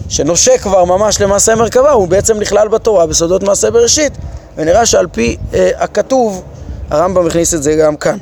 שנושק 0.08 0.60
כבר 0.60 0.84
ממש 0.84 1.20
למעשה 1.20 1.54
מרכבה, 1.54 1.90
הוא 1.90 2.08
בעצם 2.08 2.40
נכלל 2.40 2.68
בתורה 2.68 3.06
בסודות 3.06 3.42
מעשה 3.42 3.70
בראשית, 3.70 4.12
ונראה 4.56 4.86
שעל 4.86 5.06
פי 5.12 5.36
אה, 5.54 5.70
הכתוב, 5.76 6.42
הרמב"ם 6.90 7.26
הכניס 7.26 7.54
את 7.54 7.62
זה 7.62 7.74
גם 7.74 7.96
כאן. 7.96 8.18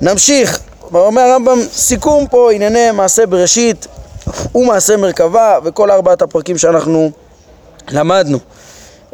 נמשיך, 0.00 0.60
אומר 0.94 1.22
הרמב"ם, 1.22 1.58
סיכום 1.72 2.26
פה 2.26 2.52
ענייני 2.52 2.90
מעשה 2.90 3.26
בראשית 3.26 3.86
ומעשה 4.54 4.96
מרכבה 4.96 5.58
וכל 5.64 5.90
ארבעת 5.90 6.22
הפרקים 6.22 6.58
שאנחנו 6.58 7.10
למדנו. 7.90 8.38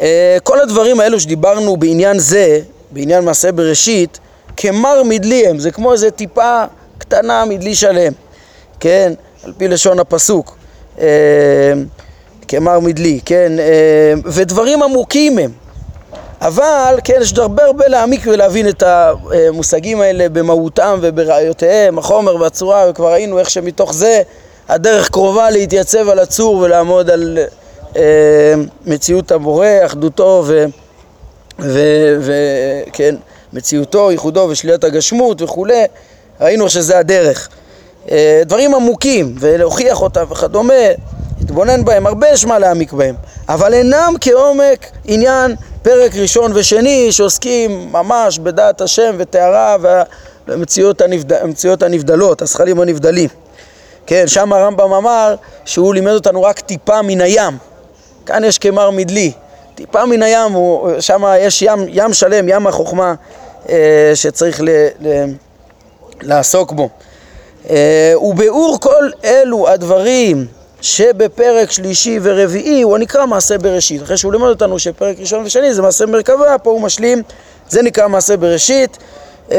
אה, 0.00 0.36
כל 0.42 0.60
הדברים 0.60 1.00
האלו 1.00 1.20
שדיברנו 1.20 1.76
בעניין 1.76 2.18
זה, 2.18 2.60
בעניין 2.90 3.24
מעשה 3.24 3.52
בראשית, 3.52 4.18
כמר 4.56 5.02
מדלי 5.02 5.46
הם, 5.46 5.58
זה 5.58 5.70
כמו 5.70 5.92
איזה 5.92 6.10
טיפה 6.10 6.64
קטנה 6.98 7.44
מדלי 7.44 7.74
שלם, 7.74 8.12
כן, 8.80 9.12
על 9.44 9.52
פי 9.58 9.68
לשון 9.68 9.98
הפסוק, 9.98 10.56
אה, 11.00 11.06
כמר 12.48 12.80
מדלי, 12.80 13.20
כן, 13.24 13.52
אה, 13.58 14.14
ודברים 14.24 14.82
עמוקים 14.82 15.38
הם, 15.38 15.50
אבל 16.44 16.98
כן, 17.04 17.18
יש 17.20 17.32
הרבה 17.38 17.64
הרבה 17.64 17.88
להעמיק 17.88 18.26
ולהבין 18.26 18.68
את 18.68 18.82
המושגים 18.86 20.00
האלה 20.00 20.28
במהותם 20.28 20.98
ובראיותיהם, 21.02 21.98
החומר 21.98 22.36
והצורה, 22.36 22.86
וכבר 22.90 23.12
ראינו 23.12 23.38
איך 23.38 23.50
שמתוך 23.50 23.94
זה 23.94 24.22
הדרך 24.68 25.10
קרובה 25.10 25.50
להתייצב 25.50 26.08
על 26.08 26.18
הצור 26.18 26.56
ולעמוד 26.56 27.10
על 27.10 27.38
אה, 27.96 28.54
מציאות 28.86 29.32
הבורא, 29.32 29.66
אחדותו 29.86 30.44
וכן, 31.58 33.14
מציאותו, 33.52 34.10
ייחודו 34.10 34.46
ושלילת 34.50 34.84
הגשמות 34.84 35.42
וכולי, 35.42 35.84
ראינו 36.40 36.68
שזה 36.68 36.98
הדרך. 36.98 37.48
אה, 38.10 38.42
דברים 38.46 38.74
עמוקים, 38.74 39.34
ולהוכיח 39.38 40.02
אותם 40.02 40.24
וכדומה, 40.30 40.74
להתבונן 41.38 41.84
בהם, 41.84 42.06
הרבה 42.06 42.28
יש 42.28 42.44
מה 42.44 42.58
להעמיק 42.58 42.92
בהם, 42.92 43.14
אבל 43.48 43.74
אינם 43.74 44.14
כעומק 44.20 44.90
עניין 45.04 45.54
פרק 45.84 46.16
ראשון 46.16 46.52
ושני 46.54 47.12
שעוסקים 47.12 47.92
ממש 47.92 48.38
בדעת 48.38 48.80
השם 48.80 49.14
וטהרה 49.18 49.76
והמציאות 50.48 51.00
הנבד... 51.00 51.32
הנבדלות, 51.82 52.42
הזכלים 52.42 52.80
הנבדלים. 52.80 53.28
כן, 54.06 54.24
שם 54.26 54.52
הרמב"ם 54.52 54.92
אמר 54.92 55.34
שהוא 55.64 55.94
לימד 55.94 56.12
אותנו 56.12 56.42
רק 56.42 56.60
טיפה 56.60 57.02
מן 57.02 57.20
הים. 57.20 57.58
כאן 58.26 58.44
יש 58.44 58.58
כמר 58.58 58.90
מדלי, 58.90 59.32
טיפה 59.74 60.06
מן 60.06 60.22
הים, 60.22 60.52
שם 61.00 61.22
יש 61.38 61.62
ים, 61.62 61.78
ים 61.88 62.12
שלם, 62.12 62.48
ים 62.48 62.66
החוכמה 62.66 63.14
אה, 63.68 64.12
שצריך 64.14 64.60
ל, 64.60 64.68
ל, 65.00 65.24
לעסוק 66.22 66.72
בו. 66.72 66.88
אה, 67.70 68.12
וביאור 68.20 68.78
כל 68.80 69.10
אלו 69.24 69.68
הדברים 69.68 70.46
שבפרק 70.84 71.70
שלישי 71.70 72.18
ורביעי 72.22 72.82
הוא 72.82 72.98
נקרא 72.98 73.26
מעשה 73.26 73.58
בראשית. 73.58 74.02
אחרי 74.02 74.16
שהוא 74.16 74.32
לימד 74.32 74.48
אותנו 74.48 74.78
שפרק 74.78 75.16
ראשון 75.20 75.44
ושני 75.44 75.74
זה 75.74 75.82
מעשה 75.82 76.06
מרכבה, 76.06 76.58
פה 76.58 76.70
הוא 76.70 76.80
משלים, 76.80 77.22
זה 77.68 77.82
נקרא 77.82 78.08
מעשה 78.08 78.36
בראשית, 78.36 78.98
אה, 79.52 79.58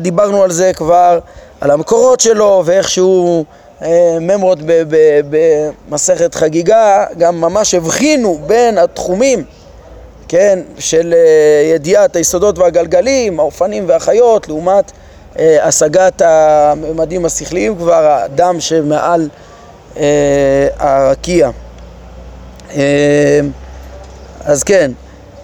ודיברנו 0.00 0.42
על 0.42 0.50
זה 0.50 0.72
כבר, 0.74 1.18
על 1.60 1.70
המקורות 1.70 2.20
שלו 2.20 2.62
ואיך 2.64 2.88
שהוא 2.88 3.44
אה, 3.82 4.16
ממרות 4.20 4.58
במסכת 5.30 6.34
חגיגה, 6.34 7.06
גם 7.18 7.40
ממש 7.40 7.74
הבחינו 7.74 8.38
בין 8.46 8.78
התחומים, 8.78 9.44
כן, 10.28 10.58
של 10.78 11.14
אה, 11.16 11.74
ידיעת 11.74 12.16
היסודות 12.16 12.58
והגלגלים, 12.58 13.40
האופנים 13.40 13.84
והחיות, 13.88 14.48
לעומת 14.48 14.92
השגת 15.62 16.22
הממדים 16.24 17.24
השכליים 17.24 17.76
כבר, 17.76 17.92
האדם 17.92 18.60
שמעל 18.60 19.28
הרקיע. 20.78 21.50
אז 24.44 24.62
כן, 24.62 24.90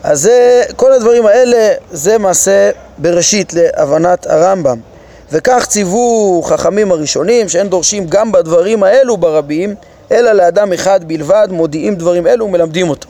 אז 0.03 0.21
זה, 0.21 0.63
כל 0.77 0.93
הדברים 0.93 1.27
האלה 1.27 1.73
זה 1.91 2.19
מעשה 2.19 2.71
בראשית 2.99 3.53
להבנת 3.55 4.27
הרמב"ם. 4.27 4.79
וכך 5.33 5.67
ציוו 5.69 6.43
חכמים 6.43 6.93
הראשונים 6.93 7.49
שאין 7.49 7.69
דורשים 7.69 8.07
גם 8.09 8.33
בדברים 8.33 8.83
האלו 8.83 9.17
ברבים, 9.17 9.75
אלא 10.13 10.33
לאדם 10.33 10.73
אחד 10.73 11.01
בלבד 11.05 11.49
מודיעים 11.51 11.95
דברים 11.95 12.27
אלו 12.27 12.45
ומלמדים 12.45 12.91
אותו. 12.91 13.09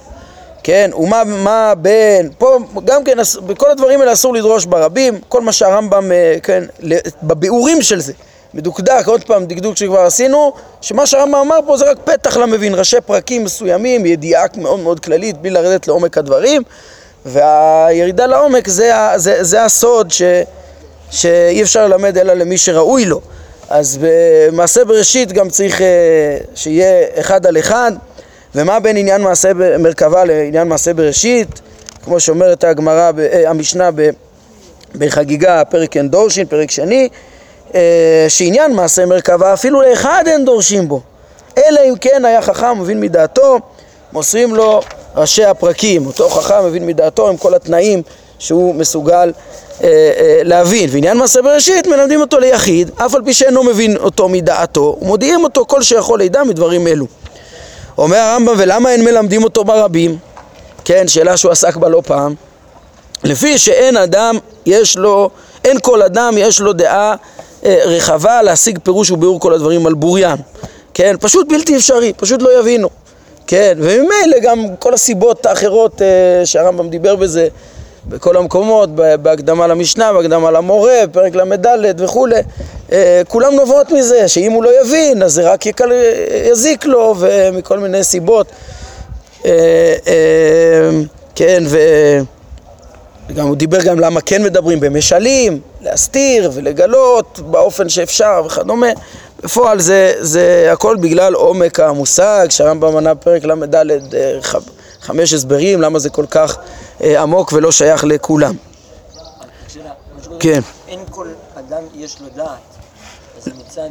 כן, 0.62 0.90
ומה 0.98 1.22
מה 1.24 1.72
בין, 1.78 2.30
פה 2.38 2.58
גם 2.84 3.04
כן, 3.04 3.18
בכל 3.46 3.70
הדברים 3.70 4.00
האלה 4.00 4.12
אסור 4.12 4.34
לדרוש 4.34 4.64
ברבים, 4.64 5.18
כל 5.28 5.40
מה 5.40 5.52
שהרמב"ם, 5.52 6.12
אה, 6.12 6.36
כן, 6.42 6.64
בביאורים 7.22 7.82
של 7.82 8.00
זה, 8.00 8.12
מדוקדק, 8.54 9.02
עוד 9.06 9.24
פעם 9.24 9.46
דקדוק 9.46 9.76
שכבר 9.76 10.00
עשינו, 10.00 10.52
שמה 10.80 11.06
שהרמב"ם 11.06 11.34
אמר 11.34 11.58
פה 11.66 11.76
זה 11.76 11.90
רק 11.90 11.96
פתח 12.04 12.36
למבין, 12.36 12.74
ראשי 12.74 13.00
פרקים 13.06 13.44
מסוימים, 13.44 14.06
ידיעה 14.06 14.44
מאוד 14.56 14.80
מאוד 14.80 15.00
כללית, 15.00 15.36
בלי 15.36 15.50
לרדת 15.50 15.88
לעומק 15.88 16.18
הדברים, 16.18 16.62
והירידה 17.26 18.26
לעומק 18.26 18.68
זה, 18.68 18.92
זה, 19.16 19.44
זה 19.44 19.64
הסוד 19.64 20.10
ש, 20.10 20.22
שאי 21.10 21.62
אפשר 21.62 21.86
ללמד 21.86 22.18
אלא 22.18 22.32
למי 22.32 22.58
שראוי 22.58 23.04
לו. 23.04 23.20
אז 23.70 23.98
במעשה 24.00 24.84
בראשית 24.84 25.32
גם 25.32 25.50
צריך 25.50 25.80
אה, 25.80 25.86
שיהיה 26.54 27.06
אחד 27.20 27.46
על 27.46 27.58
אחד, 27.58 27.92
ומה 28.54 28.80
בין 28.80 28.96
עניין 28.96 29.22
מעשה 29.22 29.52
מרכבה 29.78 30.24
לעניין 30.24 30.68
מעשה 30.68 30.94
בראשית, 30.94 31.60
כמו 32.04 32.20
שאומרת 32.20 32.64
הגמרא, 32.64 33.10
אה, 33.18 33.50
המשנה 33.50 33.90
בחגיגה, 34.94 35.64
פרק 35.64 35.96
אין 35.96 36.08
דורשין, 36.08 36.46
פרק 36.46 36.70
שני, 36.70 37.08
שעניין 38.28 38.72
מעשה 38.72 39.06
מרכבה 39.06 39.52
אפילו 39.52 39.82
לאחד 39.82 40.24
אין 40.26 40.44
דורשים 40.44 40.88
בו, 40.88 41.00
אלא 41.58 41.80
אם 41.88 41.94
כן 42.00 42.24
היה 42.24 42.42
חכם 42.42 42.80
מבין 42.80 43.00
מדעתו, 43.00 43.58
מוסרים 44.12 44.54
לו 44.54 44.80
ראשי 45.16 45.44
הפרקים, 45.44 46.06
אותו 46.06 46.28
חכם 46.28 46.64
מבין 46.66 46.86
מדעתו 46.86 47.28
עם 47.28 47.36
כל 47.36 47.54
התנאים 47.54 48.02
שהוא 48.38 48.74
מסוגל 48.74 49.32
אה, 49.82 49.88
אה, 49.88 50.40
להבין. 50.44 50.88
ועניין 50.92 51.16
מעשה 51.18 51.42
בראשית 51.42 51.86
מלמדים 51.86 52.20
אותו 52.20 52.38
ליחיד, 52.38 52.90
אף 52.96 53.14
על 53.14 53.22
פי 53.24 53.34
שאינו 53.34 53.62
מבין 53.62 53.96
אותו 53.96 54.28
מדעתו, 54.28 54.98
ומודיעים 55.02 55.44
אותו 55.44 55.64
כל 55.68 55.82
שיכול 55.82 56.18
לידע 56.18 56.44
מדברים 56.44 56.86
אלו. 56.86 57.06
אומר 57.98 58.16
הרמב"ם, 58.16 58.54
ולמה 58.58 58.90
אין 58.90 59.04
מלמדים 59.04 59.44
אותו 59.44 59.64
ברבים? 59.64 60.18
כן, 60.84 61.08
שאלה 61.08 61.36
שהוא 61.36 61.52
עסק 61.52 61.76
בה 61.76 61.88
לא 61.88 62.02
פעם. 62.06 62.34
לפי 63.24 63.58
שאין 63.58 63.96
אדם, 63.96 64.38
יש 64.66 64.96
לו, 64.96 65.30
אין 65.64 65.78
כל 65.80 66.02
אדם 66.02 66.34
יש 66.38 66.60
לו 66.60 66.72
דעה 66.72 67.10
אה, 67.10 67.14
רחבה 67.66 68.42
להשיג 68.42 68.78
פירוש 68.82 69.10
וביאור 69.10 69.40
כל 69.40 69.52
הדברים 69.54 69.86
על 69.86 69.94
בוריין. 69.94 70.36
כן, 70.94 71.16
פשוט 71.20 71.48
בלתי 71.48 71.76
אפשרי, 71.76 72.12
פשוט 72.16 72.42
לא 72.42 72.60
יבינו. 72.60 72.88
כן, 73.46 73.78
וממילא 73.80 74.38
גם 74.42 74.66
כל 74.78 74.94
הסיבות 74.94 75.46
האחרות 75.46 76.02
אה, 76.02 76.46
שהרמב"ם 76.46 76.88
דיבר 76.88 77.16
בזה 77.16 77.48
בכל 78.06 78.36
המקומות, 78.36 78.94
בהקדמה 78.94 79.66
למשנה, 79.66 80.12
בהקדמה 80.12 80.50
למורה, 80.50 80.94
בפרק 81.02 81.34
ל"ד 81.34 82.00
וכולי, 82.00 82.40
אה, 82.92 83.22
כולם 83.28 83.54
נובעות 83.54 83.90
מזה, 83.90 84.28
שאם 84.28 84.52
הוא 84.52 84.64
לא 84.64 84.80
יבין, 84.80 85.22
אז 85.22 85.32
זה 85.32 85.50
רק 85.52 85.66
יקל, 85.66 85.92
יזיק 86.50 86.86
לו, 86.86 87.14
ומכל 87.18 87.78
מיני 87.78 88.04
סיבות. 88.04 88.46
כן, 91.34 91.62
ו... 91.66 91.78
וגם 93.28 93.46
הוא 93.46 93.56
דיבר 93.56 93.82
גם 93.82 94.00
למה 94.00 94.20
כן 94.20 94.42
מדברים 94.42 94.80
במשלים, 94.80 95.60
להסתיר 95.80 96.50
ולגלות 96.54 97.40
באופן 97.50 97.88
שאפשר 97.88 98.42
וכדומה. 98.46 98.86
בפועל 99.42 99.80
זה, 99.80 100.14
זה 100.18 100.68
הכל 100.72 100.96
בגלל 100.96 101.34
עומק 101.34 101.80
המושג, 101.80 102.46
שהרמב"ם 102.50 102.94
מנה 102.94 103.14
בפרק 103.14 103.44
ל"ד 103.44 103.74
אה, 104.14 104.38
חמש 105.00 105.32
הסברים 105.32 105.80
למה 105.80 105.98
זה 105.98 106.10
כל 106.10 106.26
כך 106.30 106.58
אה, 107.02 107.22
עמוק 107.22 107.52
ולא 107.52 107.72
שייך 107.72 108.04
לכולם. 108.04 108.54
כן. 110.40 110.60
אין 110.88 111.00
כל 111.10 111.28
אדם 111.54 111.82
יש 111.94 112.20
לו 112.20 112.26
דעת, 112.36 112.58
אז 113.38 113.48
מצד 113.58 113.88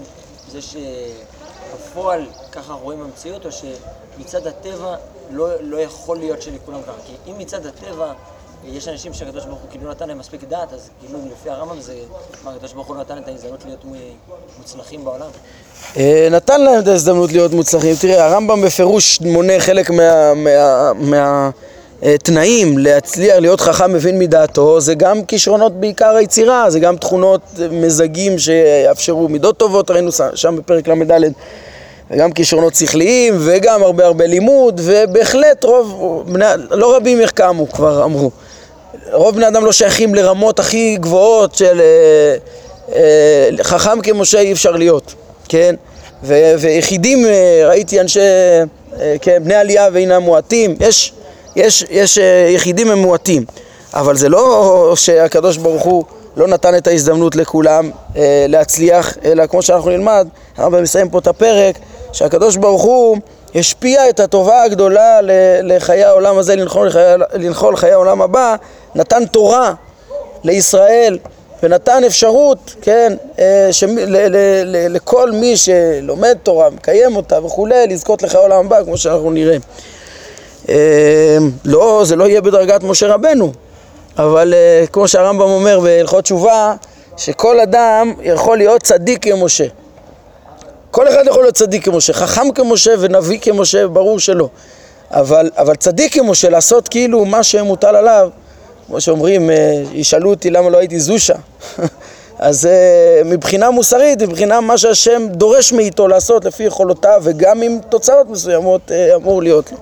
זה 0.52 0.60
שבפועל 0.62 2.26
ככה 2.52 2.74
רואים 2.74 3.00
במציאות, 3.00 3.46
או 3.46 3.50
שמצד 3.52 4.48
הטבע 4.48 4.96
לא, 5.32 5.48
לא 5.62 5.78
יכול 5.78 6.18
להיות 6.18 6.42
שלכולם 6.42 6.82
ככה. 6.82 6.94
כי 7.06 7.32
אם 7.32 7.38
מצד 7.38 7.66
הטבע 7.66 8.14
יש 8.74 8.88
אנשים 8.88 9.14
שהקדוש 9.14 9.46
ברוך 9.46 9.60
הוא 9.60 9.70
כאילו 9.70 9.92
נתן 9.92 10.08
להם 10.08 10.18
מספיק 10.18 10.44
דעת, 10.44 10.74
אז 10.74 10.90
כאילו 11.00 11.20
לפי 11.32 11.50
הרמב"ם 11.50 11.82
זה, 11.82 11.94
מה, 12.44 12.52
הקדוש 12.52 12.74
ברוך 12.74 12.88
הוא 12.88 12.96
נתן 12.98 13.18
את 13.18 13.28
ההזדמנות 13.28 13.66
להיות 13.66 13.86
מוצלחים 14.58 15.06
בעולם? 15.06 15.28
אה, 15.98 16.28
נתן 16.32 16.62
להם 16.62 16.80
את 16.80 16.88
ההזדמנות 16.88 17.32
להיות 17.32 17.52
מוצלחים. 17.52 17.96
תראה, 18.02 18.26
הרמב"ם 18.26 18.62
בפירוש 18.62 19.22
מונה 19.22 19.60
חלק 19.60 19.90
מה... 19.90 20.34
מה, 20.34 20.92
מה 20.94 21.50
תנאים 22.24 22.78
להצליח 22.78 23.38
להיות 23.38 23.62
חכם 23.62 23.94
מבין 23.94 24.20
מדעתו 24.20 24.82
זה 24.82 24.96
גם 24.96 25.26
כישרונות 25.26 25.74
בעיקר 25.74 26.16
היצירה, 26.16 26.70
זה 26.70 26.80
גם 26.80 26.98
תכונות 26.98 27.42
מזגים 27.72 28.40
שיאפשרו 28.40 29.30
מידות 29.30 29.58
טובות, 29.58 29.92
ראינו 29.92 30.12
שם 30.36 30.56
בפרק 30.58 30.88
ל"ד 30.88 31.32
וגם 32.12 32.32
כישרונות 32.32 32.76
שכליים 32.76 33.34
וגם 33.40 33.84
הרבה 33.84 34.06
הרבה 34.06 34.26
לימוד 34.26 34.82
ובהחלט 34.84 35.64
רוב, 35.64 36.28
לא 36.72 36.96
רבים 36.96 37.22
איך 37.22 37.32
קמו 37.32 37.70
כבר 37.72 38.04
אמרו 38.04 38.32
רוב 39.12 39.36
בני 39.36 39.48
אדם 39.48 39.66
לא 39.66 39.72
שייכים 39.72 40.16
לרמות 40.16 40.60
הכי 40.60 40.98
גבוהות 40.98 41.56
של 41.56 41.82
אה, 41.82 42.36
אה, 42.96 43.64
חכם 43.64 44.02
כמשה 44.02 44.40
אי 44.40 44.52
אפשר 44.52 44.72
להיות, 44.72 45.14
כן? 45.50 45.76
ו, 46.24 46.54
ויחידים, 46.60 47.26
אה, 47.26 47.64
ראיתי 47.68 48.02
אנשי, 48.02 48.20
אה, 49.00 49.16
כן, 49.22 49.44
בני 49.44 49.56
עלייה 49.56 49.88
ואינם 49.94 50.22
מועטים, 50.22 50.76
יש, 50.80 51.14
יש, 51.56 51.86
יש 51.90 52.18
אה, 52.18 52.48
יחידים 52.50 52.92
הם 52.92 53.00
מועטים, 53.00 53.46
אבל 53.94 54.18
זה 54.18 54.30
לא 54.30 54.94
שהקדוש 54.96 55.58
ברוך 55.58 55.84
הוא 55.84 56.04
לא 56.38 56.48
נתן 56.48 56.78
את 56.78 56.88
ההזדמנות 56.88 57.36
לכולם 57.36 57.92
אה, 58.18 58.46
להצליח, 58.50 59.18
אלא 59.26 59.48
כמו 59.48 59.62
שאנחנו 59.62 59.90
נלמד, 59.90 60.28
אנחנו 60.60 60.82
מסיים 60.82 61.10
פה 61.10 61.20
את 61.20 61.28
הפרק, 61.28 61.80
שהקדוש 62.12 62.56
ברוך 62.56 62.82
הוא 62.82 63.18
השפיע 63.56 64.10
את 64.10 64.20
הטובה 64.20 64.64
הגדולה 64.64 65.20
לחיי 65.64 66.04
העולם 66.04 66.38
הזה, 66.38 66.56
לנחול 66.56 66.90
חיי, 66.90 67.16
לנחול 67.34 67.76
חיי 67.76 67.92
העולם 67.92 68.22
הבא, 68.22 68.56
נתן 68.96 69.26
תורה 69.26 69.74
לישראל 70.44 71.18
ונתן 71.64 72.04
אפשרות, 72.04 72.76
כן, 72.82 73.14
אה, 73.40 73.68
שמ, 73.72 73.98
ל, 73.98 74.18
ל, 74.18 74.38
ל, 74.66 74.96
לכל 74.96 75.32
מי 75.32 75.58
שלומד 75.58 76.38
תורה, 76.44 76.70
מקיים 76.70 77.16
אותה 77.16 77.46
וכולי, 77.46 77.88
לזכות 77.88 78.24
לחיי 78.24 78.40
העולם 78.40 78.66
הבא, 78.66 78.84
כמו 78.84 78.98
שאנחנו 78.98 79.32
נראה. 79.32 79.58
אה, 80.70 81.38
לא, 81.66 82.02
זה 82.06 82.16
לא 82.16 82.24
יהיה 82.24 82.42
בדרגת 82.42 82.84
משה 82.84 83.08
רבנו, 83.08 83.52
אבל 84.18 84.54
אה, 84.54 84.86
כמו 84.92 85.08
שהרמב"ם 85.08 85.50
אומר 85.50 85.80
בהלכות 85.80 86.24
תשובה, 86.24 86.74
שכל 87.18 87.60
אדם 87.60 88.14
יכול 88.24 88.58
להיות 88.58 88.84
צדיק 88.84 89.24
כמשה. 89.24 89.66
כל 90.96 91.08
אחד 91.08 91.24
יכול 91.28 91.44
להיות 91.44 91.56
צדיק 91.56 91.86
כמשה, 91.86 92.14
חכם 92.14 92.52
כמשה 92.52 92.92
ונביא 93.00 93.40
כמשה, 93.42 93.88
ברור 93.88 94.20
שלא. 94.20 94.50
אבל, 95.12 95.50
אבל 95.58 95.76
צדיק 95.76 96.14
כמשה, 96.14 96.50
לעשות 96.50 96.88
כאילו 96.88 97.26
מה 97.26 97.44
שמוטל 97.44 97.96
עליו, 97.96 98.30
כמו 98.88 99.02
שאומרים, 99.02 99.50
אה, 99.50 99.84
ישאלו 99.94 100.30
אותי 100.30 100.50
למה 100.50 100.70
לא 100.70 100.78
הייתי 100.78 101.00
זושה. 101.00 101.34
אז 102.40 102.66
אה, 102.66 103.22
מבחינה 103.26 103.72
מוסרית, 103.72 104.22
מבחינה 104.22 104.62
מה 104.62 104.78
שהשם 104.78 105.28
דורש 105.32 105.74
מאיתו 105.74 106.08
לעשות 106.08 106.46
לפי 106.46 106.64
יכולותיו 106.64 107.22
וגם 107.24 107.62
עם 107.62 107.80
תוצאות 107.90 108.30
מסוימות 108.30 108.92
אמור 109.16 109.42
להיות 109.42 109.72
לו. 109.72 109.78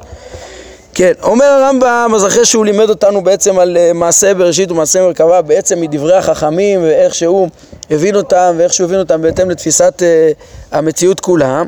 כן, 0.95 1.11
אומר 1.23 1.45
הרמב"ם, 1.45 2.11
אז 2.15 2.25
אחרי 2.25 2.45
שהוא 2.45 2.65
לימד 2.65 2.89
אותנו 2.89 3.23
בעצם 3.23 3.59
על 3.59 3.77
אה, 3.77 3.93
מעשה 3.93 4.33
בראשית 4.33 4.71
ומעשה 4.71 5.01
מרכבה, 5.01 5.41
בעצם 5.41 5.81
מדברי 5.81 6.15
החכמים 6.15 6.83
ואיך 6.83 7.15
שהוא 7.15 7.49
הבין 7.91 8.15
אותם 8.15 8.55
ואיך 8.57 8.73
שהוא 8.73 8.85
הבין 8.85 8.99
אותם 8.99 9.21
בהתאם 9.21 9.49
לתפיסת 9.49 10.01
uh, 10.01 10.75
המציאות 10.75 11.19
כולה, 11.19 11.63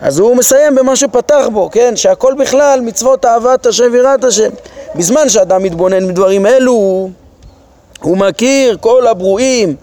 אז 0.00 0.18
הוא 0.18 0.36
מסיים 0.36 0.74
במה 0.74 0.96
שפתח 0.96 1.44
בו, 1.52 1.70
כן, 1.72 1.96
שהכל 1.96 2.34
בכלל 2.38 2.80
מצוות 2.82 3.24
אהבת 3.24 3.66
השם 3.66 3.92
ויראת 3.92 4.24
השם. 4.24 4.50
בזמן 4.94 5.28
שאדם 5.28 5.62
מתבונן 5.62 6.08
בדברים 6.08 6.46
אלו, 6.46 7.08
הוא 8.00 8.16
מכיר 8.16 8.76
כל 8.80 9.06
הברואים, 9.06 9.76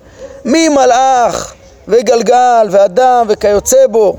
ממלאך 0.46 1.54
וגלגל 1.88 2.68
ואדם 2.72 3.26
וכיוצא 3.30 3.88
בו. 3.88 4.18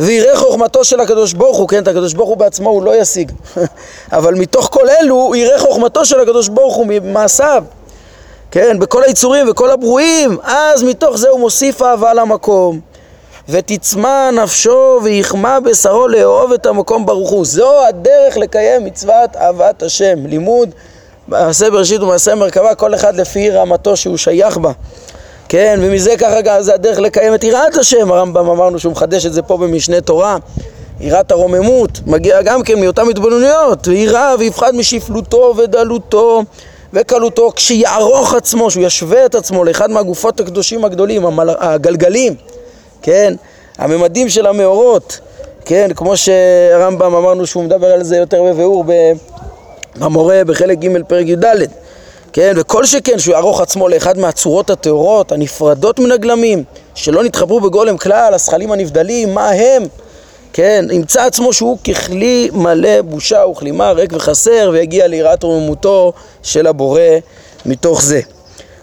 ויראה 0.00 0.36
חוכמתו 0.36 0.84
של 0.84 1.00
הקדוש 1.00 1.32
ברוך 1.32 1.56
הוא, 1.56 1.68
כן, 1.68 1.82
את 1.82 1.88
הקדוש 1.88 2.14
ברוך 2.14 2.28
הוא 2.28 2.36
בעצמו 2.36 2.70
הוא 2.70 2.82
לא 2.82 3.00
ישיג, 3.00 3.32
אבל 4.12 4.34
מתוך 4.34 4.68
כל 4.72 4.88
אלו 5.00 5.14
הוא 5.14 5.36
יראה 5.36 5.58
חוכמתו 5.58 6.04
של 6.04 6.20
הקדוש 6.20 6.48
ברוך 6.48 6.74
הוא 6.74 6.86
ממעשיו, 6.88 7.64
כן, 8.50 8.78
בכל 8.78 9.02
היצורים 9.04 9.50
וכל 9.50 9.70
הברואים, 9.70 10.38
אז 10.42 10.82
מתוך 10.82 11.16
זה 11.16 11.28
הוא 11.28 11.40
מוסיף 11.40 11.82
אהבה 11.82 12.14
למקום. 12.14 12.80
ותצמא 13.48 14.30
נפשו 14.30 15.00
ויחמא 15.02 15.58
בשרו 15.58 16.08
לאהוב 16.08 16.52
את 16.52 16.66
המקום 16.66 17.06
ברוך 17.06 17.30
הוא. 17.30 17.44
זו 17.44 17.86
הדרך 17.86 18.36
לקיים 18.36 18.84
מצוות 18.84 19.36
אהבת 19.36 19.82
השם. 19.82 20.26
לימוד 20.26 20.70
מעשה 21.28 21.70
בראשית 21.70 22.00
ומעשה 22.00 22.34
מרכבה, 22.34 22.74
כל 22.74 22.94
אחד 22.94 23.16
לפי 23.16 23.50
רמתו 23.50 23.96
שהוא 23.96 24.16
שייך 24.16 24.56
בה. 24.56 24.72
כן, 25.50 25.80
ומזה 25.82 26.16
ככה 26.18 26.62
זה 26.62 26.74
הדרך 26.74 26.98
לקיים 26.98 27.34
את 27.34 27.44
יראת 27.44 27.76
השם, 27.76 28.12
הרמב"ם 28.12 28.50
אמרנו 28.50 28.78
שהוא 28.78 28.92
מחדש 28.92 29.26
את 29.26 29.32
זה 29.32 29.42
פה 29.42 29.56
במשנה 29.56 30.00
תורה, 30.00 30.36
יראת 31.00 31.30
הרוממות, 31.30 31.90
מגיע 32.06 32.42
גם 32.42 32.62
כן 32.62 32.80
מאותן 32.80 33.02
התבוננויות, 33.10 33.88
ויראה 33.88 34.34
ויפחד 34.38 34.74
משפלותו 34.74 35.54
ודלותו 35.56 36.42
וקלותו, 36.92 37.52
כשיערוך 37.56 38.34
עצמו, 38.34 38.70
שהוא 38.70 38.84
ישווה 38.84 39.26
את 39.26 39.34
עצמו 39.34 39.64
לאחד 39.64 39.90
מהגופות 39.90 40.40
הקדושים 40.40 40.84
הגדולים, 40.84 41.26
המל... 41.26 41.50
הגלגלים, 41.58 42.34
כן, 43.02 43.34
הממדים 43.78 44.28
של 44.28 44.46
המאורות, 44.46 45.20
כן, 45.64 45.90
כמו 45.96 46.16
שהרמב"ם 46.16 47.14
אמרנו 47.14 47.46
שהוא 47.46 47.64
מדבר 47.64 47.86
על 47.86 48.02
זה 48.02 48.16
יותר 48.16 48.42
בביאור 48.42 48.84
במורה 49.96 50.44
בחלק 50.44 50.78
ג' 50.78 51.02
פרק 51.08 51.26
י"ד 51.26 51.44
כן, 52.32 52.54
וכל 52.56 52.84
שכן 52.86 53.18
שהוא 53.18 53.34
יערוך 53.34 53.60
עצמו 53.60 53.88
לאחד 53.88 54.18
מהצורות 54.18 54.70
הטהורות 54.70 55.32
הנפרדות 55.32 55.98
מן 55.98 56.12
הגלמים, 56.12 56.64
שלא 56.94 57.24
נתחברו 57.24 57.60
בגולם 57.60 57.96
כלל, 57.96 58.34
השכלים 58.34 58.72
הנבדלים, 58.72 59.34
מה 59.34 59.48
הם? 59.48 59.82
כן, 60.52 60.84
ימצא 60.92 61.22
עצמו 61.22 61.52
שהוא 61.52 61.78
ככלי 61.78 62.50
מלא 62.52 63.02
בושה 63.02 63.46
וכלימה, 63.46 63.90
ריק 63.90 64.12
וחסר, 64.12 64.70
ויגיע 64.72 65.06
ליראת 65.06 65.42
רוממותו 65.42 66.12
של 66.42 66.66
הבורא 66.66 67.00
מתוך 67.66 68.02
זה. 68.02 68.20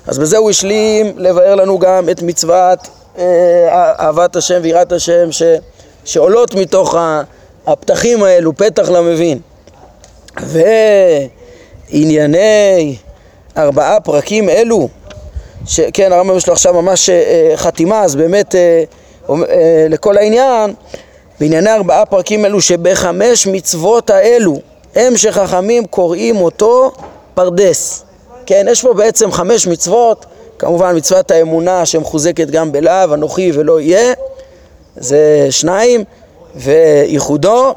אז 0.08 0.20
בזה 0.20 0.38
הוא 0.38 0.50
השלים 0.50 1.14
לבאר 1.18 1.56
לנו 1.56 1.80
גם 1.80 2.10
את 2.10 2.22
מצוות 2.22 2.80
אה, 3.18 3.94
אהבת 4.00 4.36
השם 4.36 4.60
ויראת 4.62 4.92
השם 4.92 5.32
ש, 5.32 5.42
שעולות 6.06 6.56
מתוך 6.56 6.96
הפתחים 7.68 8.24
האלו, 8.24 8.56
פתח 8.56 8.90
למבין. 8.90 9.40
וענייני 11.92 12.98
ארבעה 13.58 14.00
פרקים 14.00 14.50
אלו, 14.50 14.88
שכן 15.66 16.14
הרמב"ם 16.14 16.38
יש 16.38 16.48
לו 16.48 16.54
עכשיו 16.54 16.82
ממש 16.82 17.10
אה, 17.10 17.54
חתימה, 17.56 18.02
אז 18.02 18.16
באמת 18.16 18.56
אה, 18.56 18.84
אה, 19.30 19.86
לכל 19.90 20.18
העניין, 20.18 20.74
בענייני 21.40 21.74
ארבעה 21.74 22.06
פרקים 22.06 22.46
אלו 22.46 22.62
שבחמש 22.62 23.48
מצוות 23.48 24.10
האלו 24.10 24.60
הם 24.96 25.18
שחכמים 25.18 25.86
קוראים 25.86 26.38
אותו 26.38 26.92
פרדס. 27.34 28.04
כן, 28.46 28.66
יש 28.70 28.82
פה 28.82 28.94
בעצם 28.94 29.32
חמש 29.32 29.68
מצוות, 29.68 30.26
כמובן 30.60 30.96
מצוות 30.96 31.32
האמונה 31.32 31.86
שמחוזקת 31.86 32.48
גם 32.48 32.72
בלאו, 32.72 33.14
אנוכי 33.14 33.52
ולא 33.54 33.80
יהיה, 33.80 34.14
זה 34.96 35.48
שניים, 35.50 36.04
וייחודו, 36.56 37.76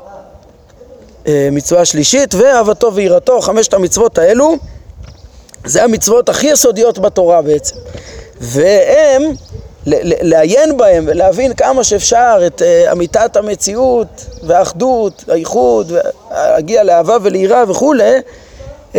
מצווה 1.29 1.85
שלישית, 1.85 2.35
ואהבתו 2.35 2.95
ויראתו, 2.95 3.41
חמשת 3.41 3.75
המצוות 3.75 4.19
האלו 4.19 4.57
זה 5.65 5.85
המצוות 5.85 6.29
הכי 6.29 6.47
יסודיות 6.47 6.99
בתורה 6.99 7.43
בעצם. 7.43 7.77
והם, 8.41 9.23
לעיין 9.87 10.77
בהם 10.77 11.05
ולהבין 11.07 11.55
כמה 11.55 11.85
שאפשר 11.85 12.43
את 12.47 12.63
uh, 12.63 12.93
אמיתת 12.93 13.37
המציאות 13.37 14.27
והאחדות, 14.43 15.25
האיחוד, 15.29 15.93
להגיע 16.31 16.85
לאהבה 16.85 17.17
וליראה 17.23 17.65
וכולי, 17.69 18.19
uh, 18.93 18.97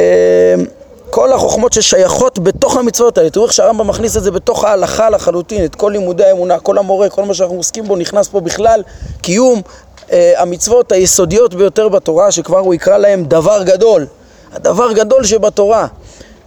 כל 1.09 1.33
החוכמות 1.33 1.73
ששייכות 1.73 2.39
בתוך 2.39 2.77
המצוות 2.77 3.17
האלה, 3.17 3.29
תראו 3.29 3.45
איך 3.45 3.53
שהרמב"ם 3.53 3.87
מכניס 3.87 4.17
את 4.17 4.23
זה 4.23 4.31
בתוך 4.31 4.63
ההלכה 4.63 5.09
לחלוטין, 5.09 5.65
את 5.65 5.75
כל 5.75 5.89
לימודי 5.89 6.25
האמונה, 6.25 6.59
כל 6.59 6.77
המורה, 6.77 7.09
כל 7.09 7.23
מה 7.23 7.33
שאנחנו 7.33 7.55
עוסקים 7.55 7.87
בו, 7.87 7.95
נכנס 7.95 8.27
פה 8.27 8.39
בכלל 8.39 8.83
קיום 9.21 9.61
uh, 9.97 10.11
המצוות 10.37 10.91
היסודיות 10.91 11.53
ביותר 11.53 11.89
בתורה, 11.89 12.31
שכבר 12.31 12.59
הוא 12.59 12.73
יקרא 12.73 12.97
להם 12.97 13.23
דבר 13.23 13.63
גדול, 13.63 14.05
הדבר 14.53 14.93
גדול 14.93 15.23
שבתורה. 15.23 15.87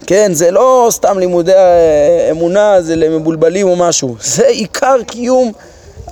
כן, 0.07 0.33
זה 0.33 0.51
לא 0.51 0.87
סתם 0.91 1.19
לימודי 1.19 1.51
אמונה, 2.31 2.81
זה 2.81 2.95
למבולבלים 2.95 3.67
או 3.67 3.75
משהו. 3.75 4.15
זה 4.21 4.47
עיקר 4.47 4.95
קיום 5.07 5.51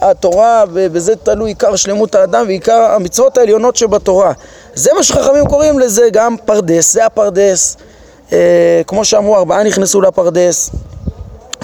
התורה, 0.01 0.63
ובזה 0.73 1.15
תלוי 1.15 1.49
עיקר 1.49 1.75
שלמות 1.75 2.15
האדם 2.15 2.45
ועיקר 2.47 2.91
המצוות 2.95 3.37
העליונות 3.37 3.75
שבתורה. 3.75 4.31
זה 4.73 4.91
מה 4.95 5.03
שחכמים 5.03 5.45
קוראים 5.45 5.79
לזה 5.79 6.09
גם 6.11 6.35
פרדס, 6.45 6.93
זה 6.93 7.05
הפרדס. 7.05 7.77
אה, 8.33 8.81
כמו 8.87 9.05
שאמרו, 9.05 9.35
ארבעה 9.35 9.63
נכנסו 9.63 10.01
לפרדס. 10.01 10.69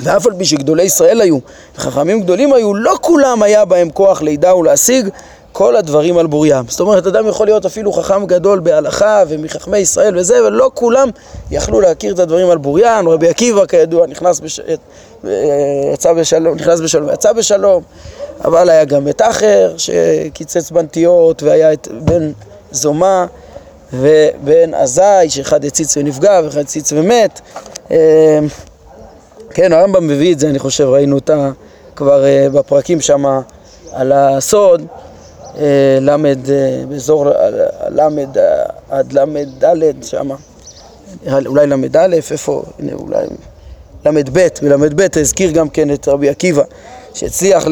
ואף 0.04 0.28
על 0.28 0.34
פי 0.38 0.46
שגדולי 0.46 0.84
ישראל 0.84 1.22
היו, 1.22 1.38
וחכמים 1.78 2.22
גדולים 2.22 2.54
היו, 2.54 2.74
לא 2.76 2.96
כולם 3.02 3.44
היה 3.44 3.66
בהם 3.66 3.90
כוח 3.90 4.22
לידע 4.22 4.56
ולהשיג 4.56 5.10
כל 5.60 5.76
הדברים 5.76 6.18
על 6.18 6.28
בוריים. 6.28 6.66
זאת 6.68 6.80
אומרת, 6.80 7.08
אדם 7.08 7.28
יכול 7.28 7.48
להיות 7.48 7.66
אפילו 7.66 7.94
חכם 7.94 8.26
גדול 8.26 8.60
בהלכה 8.60 9.24
ומחכמי 9.28 9.78
ישראל 9.78 10.18
וזה, 10.18 10.46
ולא 10.46 10.72
כולם 10.74 11.10
יכלו 11.52 11.82
להכיר 11.82 12.14
את 12.14 12.20
הדברים 12.20 12.50
על 12.50 12.58
בוריים. 12.58 13.10
רבי 13.10 13.30
עקיבא, 13.30 13.66
כידוע, 13.66 14.08
נכנס, 14.08 14.40
בש... 14.40 14.60
יצא 15.94 16.14
בשלום, 16.14 16.56
נכנס 16.56 16.80
בשלום 16.80 17.10
ויצא 17.10 17.34
בשלום, 17.34 17.84
אבל 18.46 18.70
היה 18.70 18.86
גם 18.86 19.08
את 19.08 19.22
אחר 19.22 19.74
שקיצץ 19.78 20.72
בנטיות, 20.72 21.44
והיה 21.44 21.74
את 21.74 21.88
בן 22.02 22.32
זומא 22.72 23.26
ובן 23.94 24.74
עזאי, 24.74 25.30
שאחד 25.30 25.66
הציץ 25.66 25.98
ונפגע 25.98 26.42
ואחד 26.44 26.60
הציץ 26.60 26.92
ומת. 26.92 27.42
אה, 27.92 28.40
כן, 29.50 29.74
הרמב"ם 29.74 30.08
מביא 30.08 30.34
את 30.34 30.40
זה, 30.40 30.50
אני 30.50 30.60
חושב, 30.60 30.84
ראינו 30.84 31.16
אותה 31.16 31.52
כבר 31.96 32.26
אה, 32.26 32.48
בפרקים 32.54 33.02
שם 33.02 33.26
על 33.92 34.12
הסוד, 34.12 34.82
אה, 34.82 35.09
למד, 36.02 36.40
באזור 36.90 37.26
למד 37.90 38.38
עד 38.90 39.14
למד 39.14 39.48
שם, 40.02 40.30
אולי 41.46 41.68
למד 41.68 41.98
א', 41.98 42.14
איפה, 42.14 42.64
הנה 42.80 42.94
אולי 42.94 43.26
למד 44.06 44.30
ב', 44.34 44.48
בלמד 44.62 45.02
ב' 45.02 45.20
הזכיר 45.20 45.52
גם 45.52 45.70
כן 45.70 45.94
את 45.94 46.08
רבי 46.08 46.30
עקיבא, 46.30 46.64
שהצליח 47.14 47.66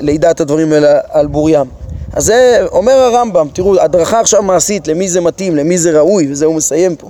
לידע 0.00 0.30
את 0.30 0.40
הדברים 0.40 0.72
האלה 0.72 1.00
על 1.08 1.26
בוריים. 1.26 1.66
אז 2.12 2.24
זה 2.24 2.66
אומר 2.72 2.92
הרמב"ם, 2.92 3.48
תראו, 3.52 3.80
הדרכה 3.80 4.20
עכשיו 4.20 4.42
מעשית, 4.42 4.88
למי 4.88 5.08
זה 5.08 5.20
מתאים, 5.20 5.56
למי 5.56 5.78
זה 5.78 5.98
ראוי, 5.98 6.32
וזה 6.32 6.46
הוא 6.46 6.54
מסיים 6.54 6.96
פה. 6.96 7.08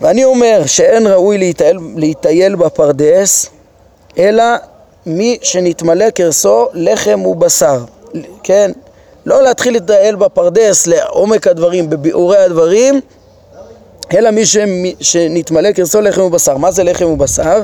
ואני 0.00 0.24
אומר 0.24 0.62
שאין 0.66 1.06
ראוי 1.06 1.38
להתייל, 1.38 1.78
להתייל 1.96 2.54
בפרדס, 2.54 3.46
אלא 4.18 4.44
מי 5.06 5.38
שנתמלא 5.42 6.06
כרסו 6.14 6.66
לחם 6.72 7.26
ובשר, 7.26 7.84
כן? 8.42 8.70
לא 9.26 9.42
להתחיל 9.42 9.72
להתייל 9.72 10.16
בפרדס 10.16 10.86
לעומק 10.86 11.46
הדברים, 11.46 11.90
בביאורי 11.90 12.38
הדברים, 12.38 13.00
אלא 14.14 14.30
מי 14.30 14.46
ש... 14.46 14.56
שנתמלא 15.00 15.72
כרסו 15.72 16.00
לחם 16.00 16.22
ובשר. 16.22 16.56
מה 16.56 16.70
זה 16.70 16.84
לחם 16.84 17.06
ובשר? 17.06 17.62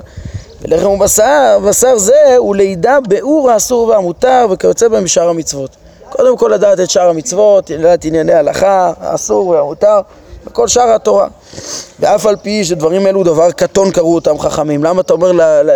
ולחם 0.62 0.88
ובשר, 0.88 1.58
בשר 1.64 1.98
זה 1.98 2.36
הוא 2.36 2.56
לידע 2.56 2.98
ביאור 3.08 3.50
האסור 3.50 3.88
והמותר 3.88 4.46
וכיוצא 4.50 4.88
בהם 4.88 5.04
בשאר 5.04 5.28
המצוות. 5.28 5.70
קודם 6.10 6.36
כל 6.36 6.50
לדעת 6.54 6.80
את 6.80 6.90
שאר 6.90 7.08
המצוות, 7.08 7.70
לדעת 7.70 8.04
ענייני 8.04 8.32
הלכה, 8.32 8.92
האסור 9.00 9.48
והמותר, 9.48 10.00
וכל 10.46 10.68
שאר 10.68 10.94
התורה. 10.94 11.28
ואף 12.00 12.26
על 12.26 12.36
פי 12.36 12.64
שדברים 12.64 13.06
אלו 13.06 13.24
דבר 13.24 13.50
קטון 13.50 13.90
קראו 13.90 14.14
אותם 14.14 14.38
חכמים. 14.38 14.84
למה 14.84 15.00
אתה 15.00 15.12
אומר 15.12 15.32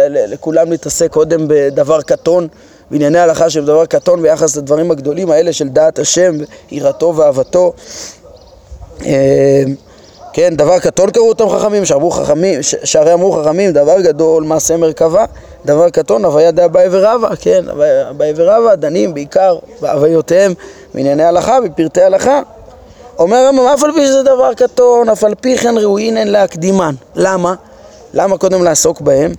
לכולם 0.08 0.70
להתעסק 0.70 1.10
קודם 1.12 1.44
בדבר 1.48 2.02
קטון, 2.02 2.48
בענייני 2.92 3.18
הלכה 3.18 3.50
שהם 3.50 3.64
דבר 3.64 3.86
קטון 3.86 4.22
ביחס 4.22 4.56
לדברים 4.56 4.90
הגדולים 4.90 5.30
האלה 5.30 5.52
של 5.52 5.68
דעת 5.68 5.98
השם, 5.98 6.34
יראתו 6.70 7.16
ואהבתו? 7.16 7.72
אה, 9.06 9.62
כן, 10.32 10.56
דבר 10.56 10.78
קטון 10.78 11.10
קראו 11.10 11.28
אותם 11.28 11.48
חכמים, 11.48 11.84
שאמרו 11.84 12.10
חכמים, 12.10 12.60
שהרי 12.62 13.12
אמרו 13.12 13.32
חכמים, 13.32 13.72
דבר 13.72 14.00
גדול 14.00 14.44
מעשה 14.44 14.76
מרכבה, 14.76 15.24
דבר 15.64 15.90
קטון 15.90 16.24
הוויה 16.24 16.50
דאביי 16.50 16.88
ורבא, 16.90 17.28
כן, 17.40 17.64
אביי 18.10 18.32
ורבא 18.36 18.74
דנים 18.74 19.14
בעיקר 19.14 19.58
בהוויותיהם 19.80 20.54
בענייני 20.94 21.24
הלכה, 21.24 21.60
בפרטי 21.60 22.02
הלכה. 22.02 22.40
אומר 23.18 23.36
הרמב"ם, 23.36 23.66
אף 23.66 23.84
על 23.84 23.92
פי 23.92 24.06
שזה 24.06 24.22
דבר 24.22 24.54
קטון, 24.54 25.08
אף 25.08 25.24
על 25.24 25.34
פי 25.34 25.58
כן 25.58 25.78
ראויין 25.78 26.16
הן 26.16 26.28
להקדימן. 26.28 26.94
למה? 27.14 27.54
למה 28.14 28.38
קודם 28.38 28.64
לעסוק 28.64 29.00
בהם? 29.00 29.32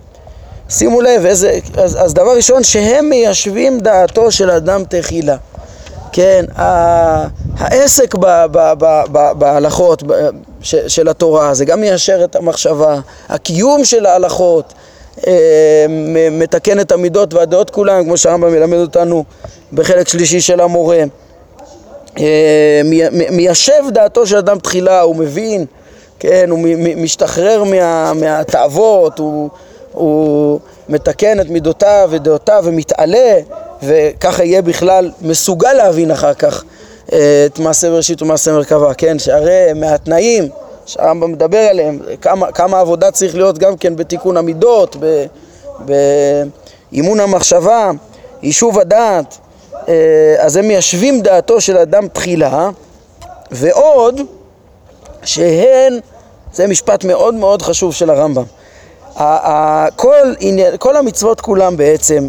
שימו 0.73 1.01
לב, 1.01 1.25
איזה, 1.25 1.59
אז, 1.77 1.97
אז 2.01 2.13
דבר 2.13 2.35
ראשון, 2.35 2.63
שהם 2.63 3.09
מיישבים 3.09 3.79
דעתו 3.79 4.31
של 4.31 4.49
אדם 4.49 4.83
תחילה. 4.89 5.35
כן, 6.11 6.45
העסק 7.57 8.15
בהלכות 9.37 10.03
של 10.87 11.07
התורה 11.09 11.53
זה 11.53 11.65
גם 11.65 11.81
מיישר 11.81 12.23
את 12.23 12.35
המחשבה, 12.35 12.99
הקיום 13.29 13.85
של 13.85 14.05
ההלכות 14.05 14.73
אה, 15.27 15.85
מתקן 16.31 16.79
את 16.79 16.91
המידות 16.91 17.33
והדעות 17.33 17.69
כולם, 17.69 18.03
כמו 18.03 18.17
שהרמב"ם 18.17 18.51
מלמד 18.51 18.77
אותנו 18.77 19.23
בחלק 19.73 20.07
שלישי 20.07 20.41
של 20.41 20.59
המורה. 20.59 21.03
אה, 22.19 22.81
מיישב 23.31 23.83
דעתו 23.89 24.27
של 24.27 24.37
אדם 24.37 24.59
תחילה, 24.59 25.01
הוא 25.01 25.15
מבין, 25.15 25.65
כן, 26.19 26.49
הוא 26.49 26.59
משתחרר 26.97 27.63
מה, 27.63 28.13
מהתאוות, 28.13 29.19
הוא, 29.19 29.49
הוא 29.93 30.59
מתקן 30.89 31.39
את 31.39 31.49
מידותיו 31.49 32.07
ודעותיו 32.11 32.61
ומתעלה 32.65 33.39
וככה 33.83 34.43
יהיה 34.43 34.61
בכלל 34.61 35.11
מסוגל 35.21 35.73
להבין 35.73 36.11
אחר 36.11 36.33
כך 36.33 36.63
אה, 37.13 37.45
את 37.45 37.59
מעשה 37.59 37.89
בראשית 37.89 38.21
ומעשה 38.21 38.51
מרכבה, 38.51 38.93
כן? 38.93 39.19
שהרי 39.19 39.73
מהתנאים 39.75 40.49
שהרמב"ם 40.85 41.31
מדבר 41.31 41.57
עליהם, 41.57 41.99
כמה, 42.21 42.51
כמה 42.51 42.79
עבודה 42.79 43.11
צריך 43.11 43.35
להיות 43.35 43.57
גם 43.57 43.77
כן 43.77 43.95
בתיקון 43.95 44.37
המידות, 44.37 44.95
באימון 45.79 47.19
המחשבה, 47.19 47.91
יישוב 48.43 48.79
הדעת, 48.79 49.37
אה, 49.87 50.35
אז 50.39 50.55
הם 50.55 50.67
מיישבים 50.67 51.21
דעתו 51.21 51.61
של 51.61 51.77
אדם 51.77 52.07
תחילה, 52.07 52.69
ועוד 53.51 54.21
שהן, 55.23 55.99
זה 56.53 56.67
משפט 56.67 57.03
מאוד 57.03 57.33
מאוד 57.33 57.61
חשוב 57.61 57.93
של 57.93 58.09
הרמב"ם, 58.09 58.43
כל, 59.95 60.33
כל 60.79 60.97
המצוות 60.97 61.41
כולם 61.41 61.77
בעצם, 61.77 62.27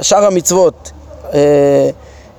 שאר 0.00 0.24
המצוות, 0.24 0.92
אה, 1.34 1.90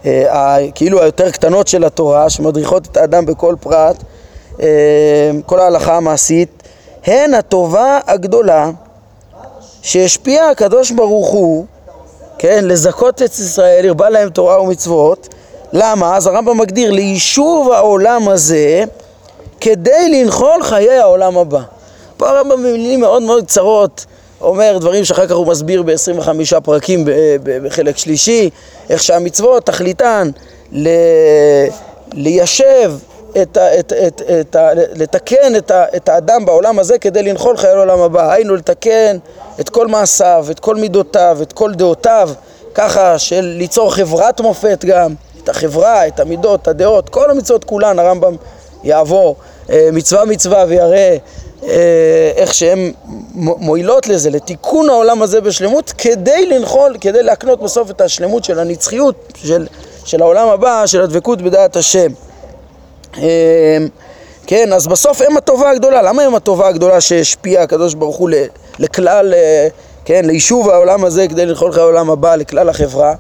אה, 0.06 0.58
כאילו 0.76 1.02
היותר 1.02 1.32
קטנות 1.32 1.68
של 1.68 1.84
התורה, 1.84 2.30
שמדריכות 2.30 2.88
את 2.92 2.98
האדם 2.98 3.26
בכל 3.26 3.56
פרט, 3.60 3.96
אה, 4.62 4.68
כל 5.46 5.60
ההלכה 5.60 5.98
המעשית, 5.98 6.64
הן 7.06 7.34
הטובה 7.34 8.00
הגדולה 8.08 8.70
שהשפיע 9.82 10.46
הקדוש 10.46 10.92
ברוך 10.92 11.30
הוא, 11.30 11.66
כן, 12.38 12.66
לזכות 12.68 13.22
את 13.22 13.30
ישראל, 13.30 13.88
הרבה 13.88 14.10
להם 14.10 14.30
תורה 14.30 14.62
ומצוות. 14.62 15.28
למה? 15.74 16.18
אז 16.18 16.28
הרמב"ם 16.28 16.58
מגדיר 16.58 16.92
ליישוב 16.92 17.72
העולם 17.72 18.30
הזה 18.30 18.84
כדי 19.62 20.10
לנחול 20.10 20.64
חיי 20.64 21.00
העולם 21.00 21.38
הבא. 21.38 21.62
פה 22.18 22.30
הרמב"ם 22.30 22.64
במילים 22.64 23.00
מאוד 23.00 23.22
מאוד 23.22 23.46
קצרות 23.46 24.06
אומר 24.42 24.78
דברים 24.78 25.06
שאחר 25.06 25.28
כך 25.28 25.36
הוא 25.36 25.48
מסביר 25.48 25.84
ב-25 25.84 26.60
פרקים 26.64 27.06
בחלק 27.44 27.98
שלישי, 27.98 28.50
איך 28.90 29.04
שהמצוות 29.04 29.66
תכליתן 29.66 30.30
ל... 30.72 30.90
ליישב, 32.14 32.92
את 33.42 33.58
ה, 33.58 33.80
את, 33.80 33.94
את, 34.08 34.22
את 34.40 34.56
ה, 34.56 34.70
לתקן 34.74 35.56
את, 35.58 35.72
ה, 35.72 35.86
את 35.96 36.10
האדם 36.10 36.46
בעולם 36.46 36.80
הזה 36.80 37.00
כדי 37.00 37.24
לנחול 37.24 37.58
חיי 37.58 37.70
העולם 37.70 38.02
הבא, 38.02 38.32
היינו 38.32 38.56
לתקן 38.56 39.18
את 39.60 39.70
כל 39.70 39.88
מעשיו, 39.88 40.46
את 40.52 40.60
כל 40.60 40.76
מידותיו, 40.76 41.38
את 41.42 41.54
כל 41.54 41.74
דעותיו, 41.74 42.30
ככה 42.74 43.20
של 43.20 43.42
ליצור 43.42 43.94
חברת 43.94 44.42
מופת 44.42 44.86
גם, 44.86 45.14
את 45.44 45.50
החברה, 45.50 46.08
את 46.08 46.20
המידות, 46.20 46.62
את 46.62 46.68
הדעות, 46.68 47.10
כל 47.10 47.32
המצוות 47.32 47.64
כולן 47.64 48.00
הרמב"ם 48.00 48.36
יעבור 48.84 49.36
אה, 49.70 49.90
מצווה 49.94 50.26
מצווה 50.26 50.66
ויראה 50.68 50.98
אה, 50.98 51.18
איך 52.36 52.54
שהן 52.54 52.92
מועילות 53.36 54.08
לזה, 54.08 54.30
לתיקון 54.30 54.90
העולם 54.90 55.22
הזה 55.22 55.42
בשלמות, 55.42 55.94
כדי 55.98 56.46
לנחול, 56.46 56.98
כדי 57.02 57.24
להקנות 57.24 57.62
בסוף 57.62 57.90
את 57.90 58.02
השלמות 58.02 58.44
של 58.44 58.60
הנצחיות 58.60 59.34
של, 59.36 59.68
של 60.06 60.22
העולם 60.22 60.48
הבא, 60.48 60.86
של 60.86 61.02
הדבקות 61.02 61.42
בדעת 61.42 61.76
השם. 61.76 62.12
אה, 63.18 63.78
כן, 64.48 64.74
אז 64.74 64.88
בסוף 64.88 65.22
הם 65.22 65.38
הטובה 65.38 65.70
הגדולה. 65.70 66.02
למה 66.02 66.22
הם 66.22 66.36
הטובה 66.36 66.68
הגדולה 66.68 67.02
שהשפיעה 67.02 67.64
הקדוש 67.64 67.94
ברוך 67.94 68.18
הוא 68.18 68.30
לכלל, 68.80 69.34
אה, 69.34 69.68
כן, 70.06 70.26
ליישוב 70.26 70.70
העולם 70.70 71.06
הזה 71.06 71.28
כדי 71.28 71.46
לנחול 71.46 71.72
חיי 71.72 71.82
העולם 71.84 72.10
הבא, 72.10 72.36
לכלל 72.36 72.70
החברה? 72.70 73.14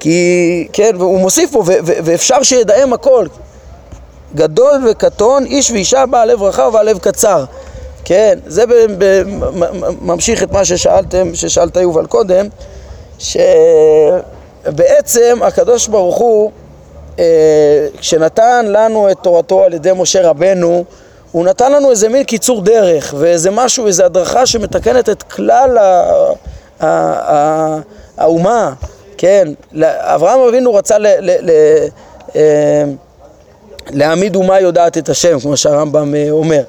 כי, 0.00 0.68
כן, 0.72 0.90
והוא 0.98 1.18
מוסיף 1.18 1.52
פה, 1.52 1.62
ואפשר 1.84 2.42
שידעם 2.42 2.92
הכל. 2.92 3.26
גדול 4.34 4.88
וקטון, 4.90 5.44
איש 5.44 5.70
ואישה 5.70 6.06
בעל 6.06 6.32
לב 6.32 6.42
רחב 6.42 6.66
ובעל 6.68 6.86
לב 6.86 6.98
קצר. 6.98 7.44
כן, 8.08 8.38
זה 8.46 8.64
ממשיך 10.00 10.42
את 10.42 10.52
מה 10.52 10.64
ששאלתם, 10.64 11.34
ששאלת 11.34 11.76
יובל 11.76 12.06
קודם, 12.06 12.46
שבעצם 13.18 14.32
הקדוש 15.42 15.88
ברוך 15.88 16.16
הוא, 16.16 16.50
אה, 17.18 17.86
כשנתן 17.98 18.66
לנו 18.66 19.10
את 19.10 19.16
תורתו 19.22 19.64
על 19.64 19.74
ידי 19.74 19.90
משה 19.96 20.28
רבנו, 20.28 20.84
הוא 21.32 21.44
נתן 21.44 21.72
לנו 21.72 21.90
איזה 21.90 22.08
מין 22.08 22.24
קיצור 22.24 22.62
דרך 22.62 23.14
ואיזה 23.18 23.50
משהו, 23.50 23.86
איזה 23.86 24.04
הדרכה 24.04 24.46
שמתקנת 24.46 25.08
את 25.08 25.22
כלל 25.22 25.78
האומה, 28.18 28.72
כן, 29.18 29.48
אברהם 29.82 30.40
אבינו 30.40 30.74
רצה 30.74 30.98
ל... 30.98 31.06
ל, 31.06 31.30
ל 31.40 31.50
אה, 32.36 32.84
להעמיד 33.90 34.36
אומה 34.36 34.60
יודעת 34.60 34.98
את 34.98 35.08
השם, 35.08 35.40
כמו 35.40 35.56
שהרמב"ם 35.56 36.14
אה, 36.14 36.30
אומר. 36.30 36.62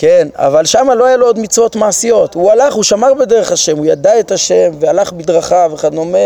כן, 0.00 0.28
אבל 0.34 0.64
שם 0.64 0.88
לא 0.96 1.06
היה 1.06 1.16
לו 1.16 1.26
עוד 1.26 1.38
מצוות 1.38 1.76
מעשיות. 1.76 2.34
הוא 2.34 2.50
הלך, 2.50 2.74
הוא 2.74 2.82
שמר 2.82 3.14
בדרך 3.14 3.52
השם, 3.52 3.78
הוא 3.78 3.86
ידע 3.86 4.20
את 4.20 4.32
השם, 4.32 4.70
והלך 4.80 5.12
בדרכיו 5.12 5.70
וכדומה, 5.74 6.18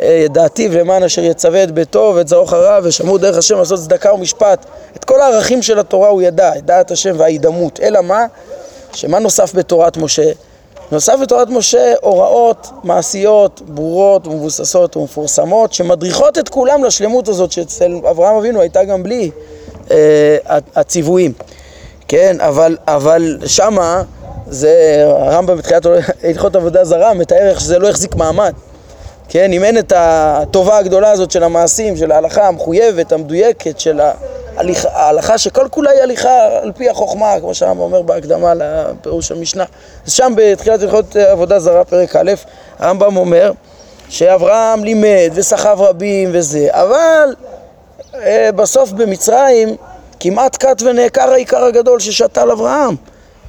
ידעתיו 0.00 0.72
למען 0.78 1.02
אשר 1.02 1.24
יצווה 1.24 1.62
את 1.62 1.70
ביתו 1.70 2.12
ואת 2.16 2.28
זרעו 2.28 2.46
חרב 2.46 2.84
ושמעו 2.86 3.18
דרך 3.18 3.38
השם 3.38 3.58
לעשות 3.58 3.80
צדקה 3.80 4.14
ומשפט. 4.14 4.66
את 4.96 5.04
כל 5.04 5.20
הערכים 5.20 5.62
של 5.62 5.78
התורה 5.78 6.08
הוא 6.08 6.22
ידע, 6.22 6.56
את 6.58 6.64
דעת 6.64 6.90
השם 6.90 7.14
וההידמות. 7.18 7.80
אלא 7.82 8.00
מה? 8.00 8.26
שמה 8.92 9.18
נוסף 9.18 9.54
בתורת 9.54 9.96
משה? 9.96 10.30
נוסף 10.92 11.14
בתורת 11.22 11.48
משה 11.48 11.94
הוראות 12.00 12.70
מעשיות, 12.84 13.62
ברורות 13.64 14.26
ומבוססות 14.26 14.96
ומפורסמות 14.96 15.72
שמדריכות 15.72 16.38
את 16.38 16.48
כולם 16.48 16.84
לשלמות 16.84 17.28
הזאת 17.28 17.52
שאצל 17.52 17.92
אברהם 18.10 18.36
אבינו 18.36 18.60
הייתה 18.60 18.84
גם 18.84 19.02
בלי 19.02 19.30
אה, 19.90 20.36
הציוויים. 20.74 21.32
כן, 22.12 22.36
אבל, 22.40 22.76
אבל 22.86 23.38
שמה 23.46 24.02
זה 24.46 25.04
הרמב"ם 25.08 25.56
בתחילת 25.56 25.86
הלכות 26.24 26.56
עבודה 26.56 26.84
זרה 26.84 27.14
מתאר 27.14 27.48
איך 27.48 27.60
שזה 27.60 27.78
לא 27.78 27.88
החזיק 27.88 28.14
מעמד. 28.14 28.52
כן, 29.28 29.52
אם 29.52 29.64
אין 29.64 29.78
את 29.78 29.92
הטובה 29.96 30.78
הגדולה 30.78 31.10
הזאת 31.10 31.30
של 31.30 31.42
המעשים, 31.42 31.96
של 31.96 32.12
ההלכה 32.12 32.48
המחויבת, 32.48 33.12
המדויקת, 33.12 33.80
של 33.80 34.00
ההלכה 34.56 35.38
שכל 35.38 35.68
כולה 35.70 35.90
היא 35.90 36.00
הליכה 36.00 36.46
על 36.62 36.72
פי 36.76 36.90
החוכמה, 36.90 37.34
כמו 37.40 37.54
שהרמב"ם 37.54 37.82
אומר 37.82 38.02
בהקדמה 38.02 38.52
לפירוש 38.54 39.32
המשנה. 39.32 39.64
אז 40.06 40.12
שם 40.12 40.32
בתחילת 40.36 40.82
הלכות 40.82 41.16
עבודה 41.16 41.58
זרה, 41.58 41.84
פרק 41.84 42.16
א', 42.16 42.32
הרמב"ם 42.78 43.16
אומר 43.16 43.52
שאברהם 44.08 44.84
לימד 44.84 45.30
וסחב 45.34 45.80
רבים 45.80 46.30
וזה, 46.32 46.68
אבל 46.70 47.34
אה, 48.14 48.50
בסוף 48.56 48.92
במצרים 48.92 49.76
כמעט 50.22 50.56
כת 50.64 50.82
ונעקר 50.82 51.30
העיקר 51.30 51.64
הגדול 51.64 52.00
ששתל 52.00 52.50
אברהם. 52.50 52.96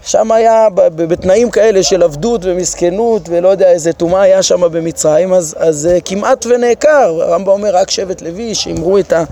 שם 0.04 0.32
היה 0.32 0.68
בתנאים 0.96 1.52
כאלה 1.52 1.84
של 1.84 2.04
עבדות 2.04 2.42
ומסכנות 2.44 3.22
ולא 3.30 3.48
יודע 3.50 3.72
איזה 3.72 3.94
טומאה 3.94 4.22
היה 4.22 4.44
שם 4.44 4.62
במצרים, 4.62 5.34
אז, 5.34 5.56
אז 5.60 5.90
אה, 5.92 5.98
כמעט 6.06 6.46
ונעקר. 6.46 7.18
הרמב"ם 7.22 7.52
אומר 7.52 7.76
רק 7.76 7.92
שבט 7.92 8.22
לוי 8.22 8.56
שימרו 8.56 8.98
את 8.98 9.14
ה... 9.14 9.24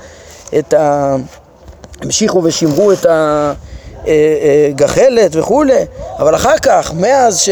את 0.60 0.74
ה 0.74 1.16
המשיכו 2.02 2.44
ושימרו 2.44 2.92
את 2.92 3.06
הגחלת 4.70 5.36
וכולי, 5.36 5.86
אבל 6.20 6.36
אחר 6.36 6.58
כך, 6.58 6.94
מאז 6.94 7.40
ש... 7.40 7.50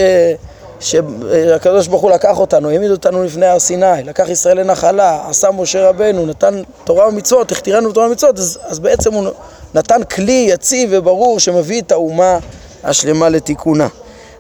שהקדוש 0.80 1.88
ברוך 1.88 2.02
הוא 2.02 2.12
לקח 2.12 2.40
אותנו, 2.40 2.70
העמיד 2.70 2.92
אותנו 2.92 3.24
לפני 3.24 3.46
הר 3.46 3.60
סיני, 3.60 4.04
לקח 4.04 4.30
ישראל 4.30 4.60
לנחלה, 4.60 5.20
עשה 5.30 5.52
משה 5.52 5.90
רבנו, 5.90 6.26
נתן 6.26 6.62
תורה 6.84 7.08
ומצוות, 7.08 7.52
הכתירנו 7.52 7.90
בתורה 7.90 8.08
ומצוות, 8.08 8.40
אז, 8.40 8.60
אז 8.64 8.80
בעצם 8.80 9.14
הוא 9.14 9.30
נתן 9.74 10.04
כלי 10.04 10.48
יציב 10.50 10.90
וברור 10.94 11.40
שמביא 11.40 11.82
את 11.82 11.92
האומה 11.92 12.40
השלמה 12.84 13.30
לתיקונה. 13.30 13.88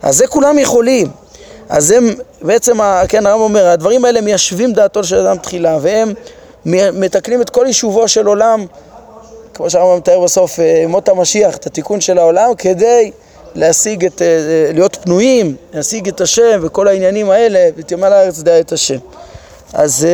אז 0.01 0.17
זה 0.17 0.27
כולם 0.27 0.59
יכולים. 0.59 1.07
אז 1.69 1.91
הם, 1.91 2.09
בעצם, 2.41 2.77
כן, 3.07 3.25
הרב 3.25 3.41
אומר, 3.41 3.67
הדברים 3.67 4.05
האלה 4.05 4.21
מיישבים 4.21 4.73
דעתו 4.73 5.03
של 5.03 5.27
אדם 5.27 5.37
תחילה, 5.37 5.77
והם 5.81 6.13
מתקנים 6.93 7.41
את 7.41 7.49
כל 7.49 7.63
יישובו 7.67 8.07
של 8.07 8.27
עולם, 8.27 8.65
כמו 9.53 9.69
שהרב 9.69 9.97
מתאר 9.97 10.19
בסוף, 10.19 10.59
אה, 10.59 10.85
מות 10.87 11.09
המשיח, 11.09 11.55
את 11.55 11.65
התיקון 11.65 12.01
של 12.01 12.17
העולם, 12.17 12.55
כדי 12.57 13.11
להשיג 13.55 14.05
את, 14.05 14.21
אה, 14.21 14.27
להיות 14.73 14.97
פנויים, 15.01 15.55
להשיג 15.73 16.07
את 16.07 16.21
השם 16.21 16.59
וכל 16.61 16.87
העניינים 16.87 17.29
האלה, 17.29 17.69
ותאמר 17.75 18.09
לארץ 18.09 18.39
דעה 18.39 18.59
את 18.59 18.71
השם. 18.71 18.97
אז 19.73 20.07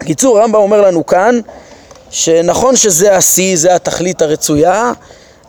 בקיצור, 0.00 0.36
אה, 0.36 0.40
הרמב"ם 0.40 0.60
אומר 0.60 0.80
לנו 0.80 1.06
כאן, 1.06 1.40
שנכון 2.10 2.76
שזה 2.76 3.16
השיא, 3.16 3.56
זה 3.56 3.74
התכלית 3.74 4.22
הרצויה, 4.22 4.92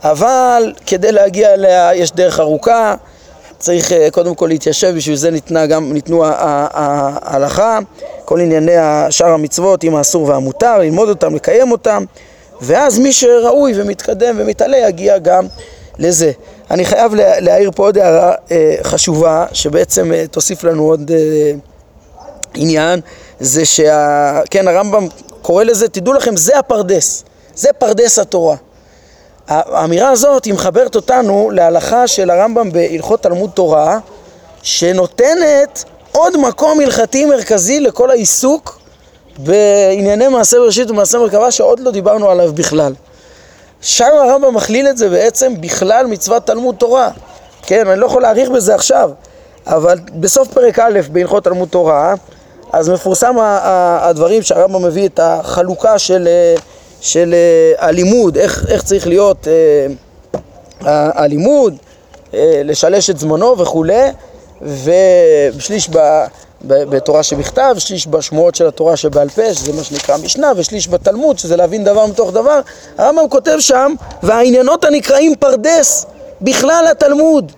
אבל 0.03 0.73
כדי 0.85 1.11
להגיע 1.11 1.53
אליה 1.53 1.95
יש 1.95 2.11
דרך 2.11 2.39
ארוכה, 2.39 2.95
צריך 3.59 3.91
אה, 3.91 4.07
קודם 4.11 4.35
כל 4.35 4.47
להתיישב, 4.47 4.93
בשביל 4.95 5.15
זה 5.15 5.31
ניתנה 5.31 5.65
גם, 5.65 5.93
ניתנו 5.93 6.23
ההלכה, 6.25 7.79
כל 8.25 8.39
ענייני 8.39 8.71
שאר 9.09 9.29
המצוות 9.29 9.83
עם 9.83 9.95
האסור 9.95 10.23
והמותר, 10.23 10.77
ללמוד 10.77 11.09
אותם, 11.09 11.35
לקיים 11.35 11.71
אותם, 11.71 12.03
ואז 12.61 12.99
מי 12.99 13.13
שראוי 13.13 13.73
ומתקדם 13.75 14.35
ומתעלה 14.37 14.77
יגיע 14.77 15.17
גם 15.17 15.47
לזה. 15.99 16.31
אני 16.71 16.85
חייב 16.85 17.13
להעיר 17.15 17.71
פה 17.75 17.83
עוד 17.83 17.97
הערה 17.97 18.33
אה, 18.51 18.75
חשובה, 18.83 19.45
שבעצם 19.53 20.13
אה, 20.13 20.25
תוסיף 20.31 20.63
לנו 20.63 20.83
עוד 20.83 21.11
עניין, 22.55 22.99
זה 23.39 23.65
שה... 23.65 24.41
כן, 24.49 24.67
הרמב"ם 24.67 25.07
קורא 25.41 25.63
לזה, 25.63 25.89
תדעו 25.89 26.13
לכם, 26.13 26.37
זה 26.37 26.59
הפרדס, 26.59 27.23
זה 27.55 27.69
פרדס 27.77 28.19
התורה. 28.19 28.55
האמירה 29.47 30.09
הזאת 30.09 30.45
היא 30.45 30.53
מחברת 30.53 30.95
אותנו 30.95 31.49
להלכה 31.53 32.07
של 32.07 32.29
הרמב"ם 32.29 32.71
בהלכות 32.71 33.23
תלמוד 33.23 33.49
תורה, 33.49 33.99
שנותנת 34.61 35.83
עוד 36.11 36.37
מקום 36.37 36.79
הלכתי 36.79 37.25
מרכזי 37.25 37.79
לכל 37.79 38.09
העיסוק 38.09 38.79
בענייני 39.37 40.27
מעשה 40.27 40.57
בראשית 40.57 40.91
ומעשה 40.91 41.17
מרכבה 41.17 41.51
שעוד 41.51 41.79
לא 41.79 41.91
דיברנו 41.91 42.29
עליו 42.29 42.53
בכלל. 42.53 42.93
שם 43.81 44.09
הרמב"ם 44.13 44.55
מכליל 44.55 44.87
את 44.87 44.97
זה 44.97 45.09
בעצם 45.09 45.61
בכלל 45.61 46.05
מצוות 46.05 46.45
תלמוד 46.47 46.75
תורה. 46.75 47.09
כן, 47.61 47.87
אני 47.87 47.99
לא 47.99 48.05
יכול 48.05 48.21
להאריך 48.21 48.49
בזה 48.49 48.75
עכשיו, 48.75 49.11
אבל 49.67 49.99
בסוף 50.19 50.47
פרק 50.47 50.79
א' 50.79 50.99
בהלכות 51.11 51.43
תלמוד 51.43 51.69
תורה, 51.69 52.13
אז 52.73 52.89
מפורסם 52.89 53.35
הדברים 54.01 54.41
שהרמב"ם 54.41 54.85
מביא 54.85 55.05
את 55.05 55.19
החלוקה 55.23 55.99
של 55.99 56.27
של 57.01 57.33
אה, 57.33 57.87
הלימוד, 57.87 58.37
איך, 58.37 58.65
איך 58.69 58.83
צריך 58.83 59.07
להיות 59.07 59.47
אה, 59.47 61.09
הלימוד, 61.15 61.75
אה, 62.33 62.61
לשלש 62.65 63.09
את 63.09 63.19
זמנו 63.19 63.57
וכולי, 63.57 64.11
ושליש 64.61 65.89
ב, 65.89 65.97
בתורה 66.61 67.23
שבכתב, 67.23 67.75
שליש 67.77 68.07
בשמועות 68.07 68.55
של 68.55 68.67
התורה 68.67 68.97
שבעל 68.97 69.29
פה, 69.29 69.53
שזה 69.53 69.73
מה 69.73 69.83
שנקרא 69.83 70.17
משנה, 70.17 70.51
ושליש 70.55 70.87
בתלמוד, 70.87 71.39
שזה 71.39 71.55
להבין 71.55 71.83
דבר 71.83 72.05
מתוך 72.05 72.31
דבר. 72.31 72.59
הרמב"ם 72.97 73.29
כותב 73.29 73.57
שם, 73.59 73.93
והעניינות 74.23 74.85
הנקראים 74.85 75.35
פרדס, 75.35 76.05
בכלל 76.41 76.85
התלמוד. 76.91 77.51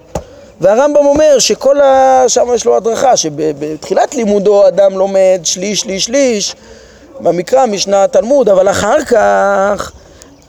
והרמב"ם 0.62 1.06
אומר 1.06 1.40
שכל 1.40 1.82
ה... 1.82 2.24
שם 2.28 2.48
יש 2.54 2.66
לו 2.66 2.78
הדרכה, 2.78 3.18
שבתחילת 3.18 4.16
לימודו 4.16 4.68
אדם 4.68 4.98
לומד 4.98 5.40
שליש, 5.44 5.80
שליש, 5.80 6.06
שליש, 6.06 6.56
במקרא, 7.20 7.66
משנה, 7.66 8.08
תלמוד, 8.08 8.50
אבל 8.50 8.70
אחר 8.70 9.04
כך, 9.04 9.92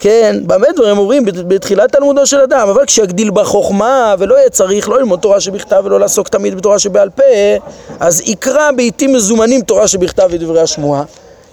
כן, 0.01 0.37
במה 0.47 0.67
דברים 0.77 0.99
אומרים 0.99 1.25
בתחילת 1.25 1.93
תלמודו 1.93 2.27
של 2.27 2.41
אדם, 2.41 2.69
אבל 2.69 2.87
כשיגדיל 2.87 3.31
בחוכמה 3.31 4.15
ולא 4.19 4.35
יהיה 4.35 4.51
צריך 4.51 4.89
לא 4.89 4.99
ללמוד 4.99 5.21
תורה 5.21 5.41
שבכתב 5.41 5.83
ולא 5.85 6.01
לעסוק 6.01 6.29
תמיד 6.29 6.55
בתורה 6.55 6.79
שבעל 6.79 7.11
פה, 7.11 7.23
אז 8.01 8.23
יקרא 8.27 8.71
בעיתים 8.71 9.13
מזומנים 9.13 9.61
תורה 9.61 9.89
שבכתב 9.89 10.29
ודברי 10.31 10.61
השמועה, 10.61 11.03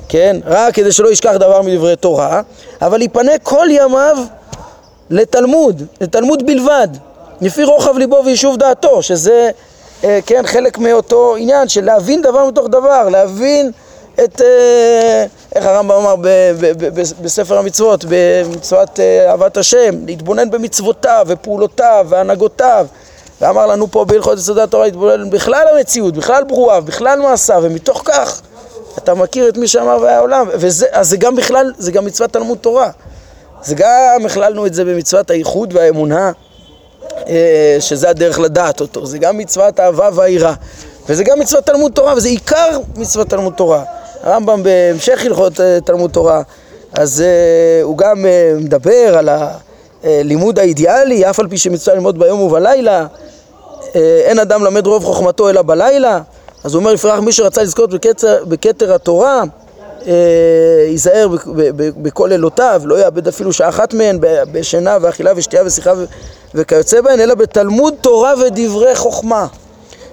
כן, 0.09 0.37
רק 0.45 0.73
כדי 0.73 0.91
שלא 0.91 1.11
ישכח 1.11 1.33
דבר 1.35 1.61
מדברי 1.61 1.95
תורה, 1.95 2.41
אבל 2.81 3.01
יפנה 3.01 3.37
כל 3.43 3.67
ימיו 3.69 4.17
לתלמוד, 5.09 5.83
לתלמוד 6.01 6.45
בלבד, 6.45 6.87
לפי 7.41 7.63
רוחב 7.63 7.97
ליבו 7.97 8.21
ויישוב 8.25 8.58
דעתו, 8.58 9.02
שזה, 9.02 9.49
אה, 10.04 10.19
כן, 10.25 10.43
חלק 10.45 10.78
מאותו 10.78 11.36
עניין 11.36 11.67
של 11.67 11.86
להבין 11.86 12.21
דבר 12.21 12.47
מתוך 12.47 12.67
דבר, 12.67 13.10
להבין 13.10 13.71
את, 14.23 14.41
אה, 14.41 15.25
איך 15.56 15.65
הרמב"ם 15.65 15.95
אמר 15.95 16.15
בספר 17.21 17.58
המצוות, 17.58 18.06
במצוות 18.10 18.99
אה, 18.99 19.30
אהבת 19.32 19.58
השם, 19.58 20.06
להתבונן 20.06 20.49
במצוותיו 20.49 21.25
ופעולותיו 21.28 22.06
והנהגותיו. 22.10 22.88
ואמר 23.41 23.65
לנו 23.65 23.91
פה 23.91 24.06
בהלכות 24.06 24.38
יסודי 24.38 24.62
התורה 24.62 24.86
להתבונן 24.86 25.30
בכלל 25.30 25.65
המציאות, 25.75 26.13
בכלל 26.13 26.43
ברואיו, 26.43 26.84
בכלל 26.86 27.19
מעשיו 27.19 27.60
ומתוך 27.63 28.02
כך 28.06 28.41
אתה 28.97 29.13
מכיר 29.13 29.49
את 29.49 29.58
מי 29.58 29.67
שאמר 29.67 29.97
והיה 30.02 30.19
עולם 30.19 30.47
וזה, 30.54 30.86
אז 30.91 31.10
זה 31.10 31.17
גם 31.17 31.36
בכלל, 31.36 31.73
זה 31.78 31.91
גם 31.91 32.06
מצוות 32.06 32.34
תלמוד 32.34 32.58
תורה. 32.58 32.89
זה 33.63 33.75
גם 33.78 34.25
הכללנו 34.25 34.65
את 34.65 34.73
זה 34.73 34.86
במצוות 34.86 35.30
הייחוד 35.30 35.73
והאמונה 35.73 36.32
שזה 37.79 38.09
הדרך 38.09 38.39
לדעת 38.39 38.81
אותו, 38.81 39.05
זה 39.05 39.17
גם 39.17 39.37
מצוות 39.37 39.79
האהבה 39.79 40.09
והיראה 40.13 40.53
וזה 41.09 41.23
גם 41.23 41.39
מצוות 41.39 41.65
תלמוד 41.65 41.91
תורה 41.91 42.13
וזה 42.13 42.29
עיקר 42.29 42.79
מצוות 42.95 43.29
תלמוד 43.29 43.53
תורה. 43.53 43.83
הרמב"ם 44.23 44.63
בהמשך 44.63 45.25
הלכות 45.25 45.59
אה, 45.59 45.81
תלמוד 45.85 46.11
תורה, 46.11 46.41
אז 46.93 47.23
uh, 47.23 47.83
הוא 47.83 47.97
גם 47.97 48.25
מדבר 48.57 49.17
על 49.17 49.29
הלימוד 50.03 50.60
האידיאלי, 50.60 51.29
אף 51.29 51.39
על 51.39 51.47
פי 51.47 51.58
שמצווה 51.58 51.95
ללמוד 51.95 52.19
ביום 52.19 52.39
ובלילה, 52.41 53.06
אין 53.95 54.39
אדם 54.39 54.63
למד 54.63 54.87
רוב 54.87 55.04
חוכמתו 55.04 55.49
אלא 55.49 55.62
בלילה, 55.62 56.21
אז 56.63 56.73
הוא 56.73 56.79
אומר, 56.79 56.93
לפרח 56.93 57.19
מי 57.19 57.31
שרצה 57.31 57.63
לזכות 57.63 57.89
בכתר, 57.93 58.45
בכתר 58.47 58.93
התורה, 58.93 59.43
ייזהר 60.87 61.27
בכל 61.77 62.27
לילותיו, 62.29 62.81
לא 62.85 63.00
יאבד 63.00 63.27
אפילו 63.27 63.54
שעה 63.54 63.69
אחת 63.69 63.93
מהן 63.93 64.17
בשינה 64.52 64.97
ואכילה 65.02 65.31
ושתייה 65.35 65.63
ושיחה 65.65 65.93
וכיוצא 66.56 67.02
בהן, 67.02 67.19
אלא 67.19 67.35
בתלמוד 67.35 67.93
תורה 68.02 68.33
ודברי 68.45 68.95
חוכמה. 68.95 69.47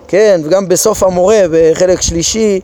כן, 0.09 0.41
וגם 0.45 0.69
בסוף 0.69 1.03
המורה, 1.03 1.43
בחלק 1.51 2.01
שלישי, 2.01 2.61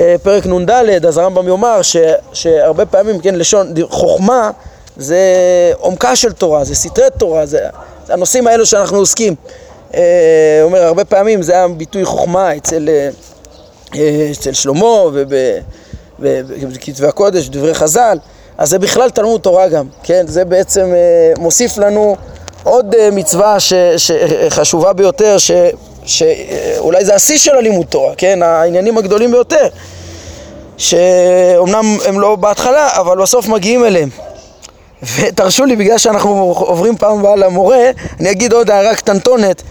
אה, 0.00 0.16
פרק 0.22 0.46
נ"ד, 0.46 0.70
אז 1.06 1.18
הרמב"ם 1.18 1.48
יאמר 1.48 1.82
ש, 1.82 1.96
שהרבה 2.32 2.86
פעמים, 2.86 3.20
כן, 3.20 3.34
לשון 3.34 3.74
חוכמה 3.90 4.50
זה 4.96 5.18
עומקה 5.78 6.16
של 6.16 6.32
תורה, 6.32 6.64
זה 6.64 6.74
סתרי 6.74 7.04
תורה, 7.18 7.46
זה, 7.46 7.58
זה 8.06 8.14
הנושאים 8.14 8.46
האלו 8.46 8.66
שאנחנו 8.66 8.96
עוסקים. 8.98 9.34
אה, 9.94 10.60
אומר, 10.62 10.82
הרבה 10.82 11.04
פעמים 11.04 11.42
זה 11.42 11.52
היה 11.52 11.68
ביטוי 11.68 12.04
חוכמה 12.04 12.56
אצל, 12.56 12.88
אה, 12.88 13.08
אה, 13.94 14.28
אצל 14.32 14.52
שלמה 14.52 14.86
ובכתבי 16.20 17.06
הקודש, 17.06 17.48
דברי 17.48 17.74
חז"ל, 17.74 18.18
אז 18.58 18.70
זה 18.70 18.78
בכלל 18.78 19.10
תלמוד 19.10 19.40
תורה 19.40 19.68
גם, 19.68 19.86
כן? 20.02 20.26
זה 20.26 20.44
בעצם 20.44 20.92
אה, 20.94 21.32
מוסיף 21.38 21.78
לנו 21.78 22.16
עוד 22.62 22.94
אה, 22.94 23.08
מצווה 23.12 23.60
ש, 23.60 23.72
שחשובה 23.96 24.92
ביותר, 24.92 25.38
ש, 25.38 25.50
שאולי 26.04 27.04
זה 27.04 27.14
השיא 27.14 27.38
של 27.38 27.56
הלימוד 27.56 27.86
תורה, 27.86 28.14
כן? 28.16 28.42
העניינים 28.42 28.98
הגדולים 28.98 29.30
ביותר, 29.30 29.68
שאומנם 30.76 31.98
הם 32.06 32.20
לא 32.20 32.36
בהתחלה, 32.36 33.00
אבל 33.00 33.22
בסוף 33.22 33.48
מגיעים 33.48 33.84
אליהם. 33.84 34.08
ותרשו 35.16 35.64
לי, 35.64 35.76
בגלל 35.76 35.98
שאנחנו 35.98 36.54
עוברים 36.58 36.96
פעם 36.96 37.18
הבאה 37.18 37.36
למורה, 37.36 37.90
אני 38.20 38.30
אגיד 38.30 38.52
עוד 38.52 38.70
הערה 38.70 38.94
קטנטונת. 38.94 39.62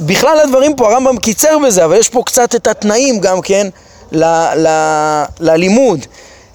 בכלל 0.00 0.40
הדברים 0.40 0.76
פה, 0.76 0.92
הרמב"ם 0.92 1.16
קיצר 1.16 1.58
בזה, 1.58 1.84
אבל 1.84 1.96
יש 1.96 2.08
פה 2.08 2.22
קצת 2.26 2.54
את 2.54 2.66
התנאים 2.66 3.20
גם 3.20 3.40
כן 3.40 3.68
ל, 4.12 4.24
ל, 4.56 4.68
ללימוד. 5.40 6.06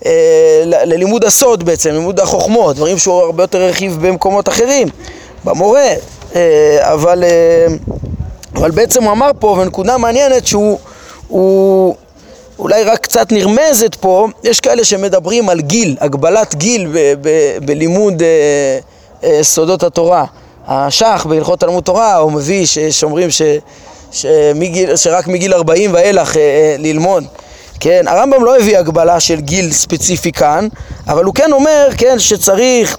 אה, 0.06 0.64
ללימוד 0.66 1.24
הסוד 1.24 1.64
בעצם, 1.64 1.90
לימוד 1.90 2.20
החוכמות, 2.20 2.76
דברים 2.76 2.98
שהוא 2.98 3.22
הרבה 3.22 3.44
יותר 3.44 3.62
הרחיב 3.62 3.98
במקומות 4.02 4.50
אחרים, 4.50 4.88
במורה, 5.44 5.94
אה, 6.36 6.94
אבל, 6.94 7.24
אה, 7.24 7.68
אבל 8.56 8.72
בעצם 8.72 9.04
הוא 9.04 9.12
אמר 9.12 9.32
פה, 9.40 9.48
ונקודה 9.48 9.98
מעניינת 9.98 10.48
שהוא 10.48 10.80
הוא, 11.28 11.96
אולי 12.60 12.84
רק 12.84 13.00
קצת 13.00 13.32
נרמזת 13.32 13.96
פה, 13.96 14.28
יש 14.44 14.60
כאלה 14.60 14.84
שמדברים 14.84 15.50
על 15.50 15.62
גיל, 15.62 15.98
הגבלת 16.00 16.56
גיל 16.56 16.88
ב, 16.94 17.14
ב, 17.22 17.30
בלימוד 17.66 18.24
סודות 19.42 19.84
התורה. 19.84 20.26
השח 20.68 21.26
בהלכות 21.30 21.60
תלמוד 21.60 21.84
תורה 21.84 22.16
הוא 22.16 22.32
מביא 22.32 22.66
שאומרים 22.92 23.32
ש, 23.32 23.42
שמגיל, 24.16 24.96
שרק 24.96 25.28
מגיל 25.28 25.54
40 25.54 25.94
ואילך 25.94 26.36
ללמוד. 26.80 27.24
כן, 27.80 28.08
הרמב"ם 28.08 28.44
לא 28.44 28.58
הביא 28.58 28.78
הגבלה 28.78 29.20
של 29.20 29.40
גיל 29.42 29.72
ספציפי 29.72 30.32
כאן, 30.32 30.68
אבל 31.08 31.24
הוא 31.24 31.34
כן 31.34 31.52
אומר, 31.52 31.88
כן, 31.98 32.20
שצריך 32.20 32.98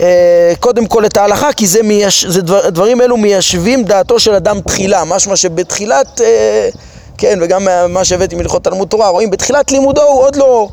אה, 0.00 0.52
קודם 0.60 0.86
כל 0.86 1.06
את 1.06 1.16
ההלכה, 1.16 1.52
כי 1.52 1.66
זה, 1.66 1.82
מייש, 1.82 2.24
זה 2.24 2.42
דבר, 2.42 2.70
דברים 2.70 3.00
אלו 3.00 3.16
מיישבים 3.16 3.84
דעתו 3.84 4.18
של 4.18 4.34
אדם 4.34 4.60
תחילה, 4.60 5.04
משמע 5.04 5.36
שבתחילת, 5.36 6.20
אה, 6.20 6.68
כן, 7.18 7.38
וגם 7.42 7.68
מה 7.88 8.04
שהבאתי 8.04 8.36
מלכות 8.36 8.64
תלמוד 8.64 8.88
תורה, 8.88 9.08
רואים, 9.08 9.30
בתחילת 9.30 9.72
לימודו 9.72 10.02
הוא 10.02 10.22
עוד 10.22 10.36
לא, 10.36 10.68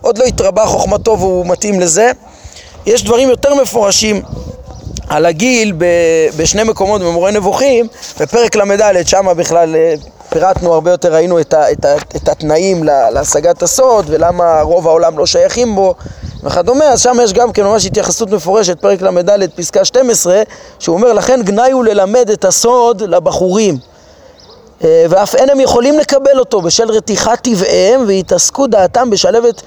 עוד 0.00 0.18
לא 0.18 0.24
התרבה 0.24 0.66
חוכמתו 0.66 1.18
והוא 1.18 1.46
מתאים 1.46 1.80
לזה. 1.80 2.10
יש 2.86 3.04
דברים 3.04 3.28
יותר 3.28 3.54
מפורשים 3.54 4.22
על 5.10 5.26
הגיל 5.26 5.72
בשני 6.36 6.64
מקומות 6.64 7.00
במורה 7.00 7.30
נבוכים, 7.30 7.86
בפרק 8.20 8.56
ל"ד, 8.56 9.06
שם 9.06 9.26
בכלל 9.36 9.76
אה, 9.76 9.94
פירטנו 10.28 10.74
הרבה 10.74 10.90
יותר, 10.90 11.14
ראינו 11.14 11.40
את, 11.40 11.54
ה, 11.54 11.72
את, 11.72 11.84
ה, 11.84 11.96
את 12.16 12.28
התנאים 12.28 12.84
להשגת 12.84 13.62
הסוד 13.62 14.04
ולמה 14.08 14.60
רוב 14.60 14.88
העולם 14.88 15.18
לא 15.18 15.26
שייכים 15.26 15.74
בו 15.74 15.94
וכדומה, 16.42 16.84
אז 16.84 17.00
שם 17.00 17.16
יש 17.22 17.32
גם 17.32 17.52
כן 17.52 17.64
ממש 17.64 17.86
התייחסות 17.86 18.30
מפורשת, 18.30 18.80
פרק 18.80 19.02
ל"ד, 19.02 19.50
פסקה 19.54 19.84
12, 19.84 20.42
שהוא 20.78 20.96
אומר, 20.96 21.12
לכן 21.12 21.42
גנאי 21.42 21.70
הוא 21.70 21.84
ללמד 21.84 22.30
את 22.30 22.44
הסוד 22.44 23.02
לבחורים. 23.02 23.78
אה, 24.84 25.04
ואף 25.08 25.34
אין 25.34 25.50
הם 25.50 25.60
יכולים 25.60 25.98
לקבל 25.98 26.38
אותו 26.38 26.62
בשל 26.62 26.90
רתיחת 26.90 27.40
טבעיהם 27.40 28.04
והתעסקו 28.06 28.66
דעתם 28.66 29.10
בשלבת 29.10 29.62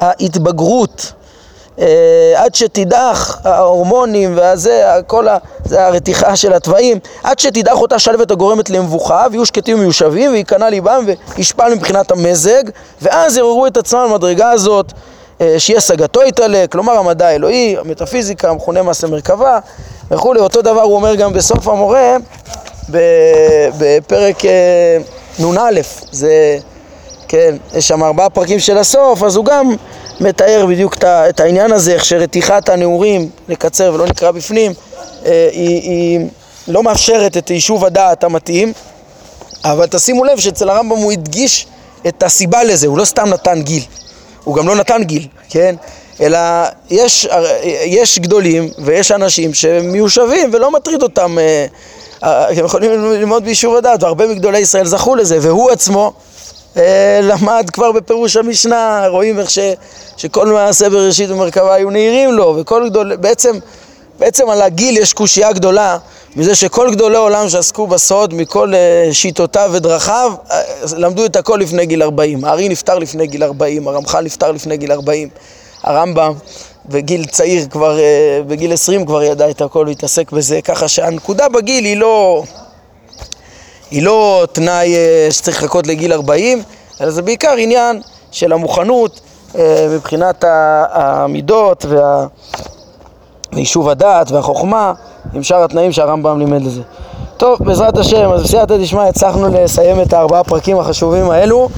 ההתבגרות 0.00 1.12
עד 2.36 2.54
שתידח 2.54 3.40
ההורמונים 3.44 4.36
והזה, 4.36 4.84
כל 5.06 5.28
ה... 5.28 5.38
זה 5.64 5.86
הרתיחה 5.86 6.36
של 6.36 6.52
התוואים, 6.52 6.98
עד 7.22 7.38
שתידח 7.38 7.76
אותה 7.76 7.98
שלוות 7.98 8.30
הגורמת 8.30 8.70
למבוכה, 8.70 9.26
ויהיו 9.30 9.46
שקטים 9.46 9.78
ומיושבים, 9.78 10.32
וייכנע 10.32 10.70
ליבם 10.70 11.04
וישפל 11.36 11.74
מבחינת 11.74 12.10
המזג, 12.10 12.62
ואז 13.02 13.36
יעוררו 13.36 13.66
את 13.66 13.76
עצמם 13.76 14.06
למדרגה 14.10 14.50
הזאת, 14.50 14.92
אה, 15.40 15.54
שיהיה 15.58 15.80
סגתו 15.80 16.22
יתעלה, 16.22 16.64
כלומר 16.72 16.92
המדע 16.92 17.26
האלוהי, 17.26 17.76
המטאפיזיקה, 17.78 18.50
המכונה 18.50 18.82
מעשה 18.82 19.06
מרכבה 19.06 19.58
וכולי. 20.10 20.40
אותו 20.40 20.62
דבר 20.62 20.82
הוא 20.82 20.94
אומר 20.94 21.14
גם 21.14 21.32
בסוף 21.32 21.68
המורה, 21.68 22.16
בפרק 23.78 24.44
אה, 24.44 24.98
נ"א, 25.38 25.80
זה, 26.10 26.58
כן, 27.28 27.56
יש 27.74 27.88
שם 27.88 28.02
ארבעה 28.02 28.30
פרקים 28.30 28.58
של 28.58 28.78
הסוף, 28.78 29.22
אז 29.22 29.36
הוא 29.36 29.44
גם 29.44 29.74
מתאר 30.22 30.66
בדיוק 30.68 30.96
את 31.04 31.40
העניין 31.40 31.72
הזה, 31.72 31.92
איך 31.92 32.04
שרתיחת 32.04 32.68
הנעורים, 32.68 33.28
נקצר 33.48 33.90
ולא 33.94 34.06
נקרא 34.06 34.30
בפנים, 34.30 34.72
אה, 35.26 35.48
היא, 35.52 35.80
היא 35.82 36.28
לא 36.68 36.82
מאפשרת 36.82 37.36
את 37.36 37.50
יישוב 37.50 37.84
הדעת 37.84 38.24
המתאים, 38.24 38.72
אבל 39.64 39.86
תשימו 39.86 40.24
לב 40.24 40.38
שאצל 40.38 40.68
הרמב"ם 40.70 40.96
הוא 40.96 41.12
הדגיש 41.12 41.66
את 42.06 42.22
הסיבה 42.22 42.64
לזה, 42.64 42.86
הוא 42.86 42.98
לא 42.98 43.04
סתם 43.04 43.28
נתן 43.28 43.62
גיל, 43.62 43.82
הוא 44.44 44.56
גם 44.56 44.68
לא 44.68 44.76
נתן 44.76 45.02
גיל, 45.04 45.26
כן? 45.48 45.74
אלא 46.20 46.38
יש, 46.90 47.28
יש 47.84 48.18
גדולים 48.18 48.68
ויש 48.78 49.12
אנשים 49.12 49.54
שהם 49.54 49.92
מיושבים 49.92 50.50
ולא 50.52 50.70
מטריד 50.70 51.02
אותם, 51.02 51.38
אה, 51.38 51.66
אה, 52.24 52.48
הם 52.48 52.64
יכולים 52.64 52.90
ללמוד 53.12 53.44
ביישוב 53.44 53.76
הדעת, 53.76 54.02
והרבה 54.02 54.26
מגדולי 54.26 54.58
ישראל 54.58 54.86
זכו 54.86 55.14
לזה, 55.14 55.38
והוא 55.40 55.70
עצמו 55.70 56.04
אה, 56.06 56.31
למד 57.22 57.70
כבר 57.72 57.92
בפירוש 57.92 58.36
המשנה, 58.36 59.06
רואים 59.08 59.38
איך 59.38 59.50
ש, 59.50 59.58
שכל 60.16 60.46
מעשה 60.46 60.90
בראשית 60.90 61.30
ומרכבה 61.30 61.74
היו 61.74 61.90
נהירים 61.90 62.32
לו, 62.32 62.56
וכל 62.60 62.88
גדול, 62.88 63.16
בעצם, 63.16 63.58
בעצם 64.18 64.50
על 64.50 64.62
הגיל 64.62 64.98
יש 64.98 65.12
קושייה 65.12 65.52
גדולה, 65.52 65.98
מזה 66.36 66.54
שכל 66.54 66.90
גדולי 66.90 67.16
עולם 67.16 67.48
שעסקו 67.48 67.86
בסוד, 67.86 68.34
מכל 68.34 68.72
uh, 68.72 69.14
שיטותיו 69.14 69.70
ודרכיו, 69.72 70.32
uh, 70.48 70.52
למדו 70.96 71.24
את 71.24 71.36
הכל 71.36 71.56
לפני 71.60 71.86
גיל 71.86 72.02
40. 72.02 72.44
הארי 72.44 72.68
נפטר 72.68 72.98
לפני 72.98 73.26
גיל 73.26 73.44
40, 73.44 73.88
הרמח"ל 73.88 74.20
נפטר 74.24 74.52
לפני 74.52 74.76
גיל 74.76 74.92
40, 74.92 75.28
הרמב"ם 75.82 76.32
בגיל 76.86 77.24
צעיר 77.24 77.66
כבר, 77.70 77.98
בגיל 78.46 78.72
20 78.72 79.06
כבר 79.06 79.22
ידע 79.22 79.50
את 79.50 79.60
הכל 79.60 79.84
והתעסק 79.88 80.32
בזה, 80.32 80.62
ככה 80.62 80.88
שהנקודה 80.88 81.48
בגיל 81.48 81.84
היא 81.84 81.96
לא... 81.96 82.42
היא 83.92 84.02
לא 84.02 84.46
תנאי 84.52 84.94
אה, 84.94 85.28
שצריך 85.30 85.62
לחכות 85.62 85.86
לגיל 85.86 86.12
40, 86.12 86.62
אלא 87.00 87.10
זה 87.10 87.22
בעיקר 87.22 87.54
עניין 87.58 88.00
של 88.30 88.52
המוכנות 88.52 89.20
אה, 89.58 89.86
מבחינת 89.90 90.44
המידות 90.92 91.84
וה... 91.88 92.26
ויישוב 93.52 93.88
הדעת 93.88 94.30
והחוכמה 94.30 94.92
עם 95.34 95.42
שאר 95.42 95.64
התנאים 95.64 95.92
שהרמב"ם 95.92 96.38
לימד 96.38 96.62
לזה. 96.62 96.80
טוב, 97.36 97.58
בעזרת 97.64 97.98
השם, 97.98 98.32
אז 98.32 98.42
בסייעתא 98.42 98.76
דשמיא 98.76 99.02
הצלחנו 99.02 99.48
לסיים 99.54 100.00
את 100.00 100.12
הארבעה 100.12 100.44
פרקים 100.44 100.78
החשובים 100.78 101.30
האלו. 101.30 101.68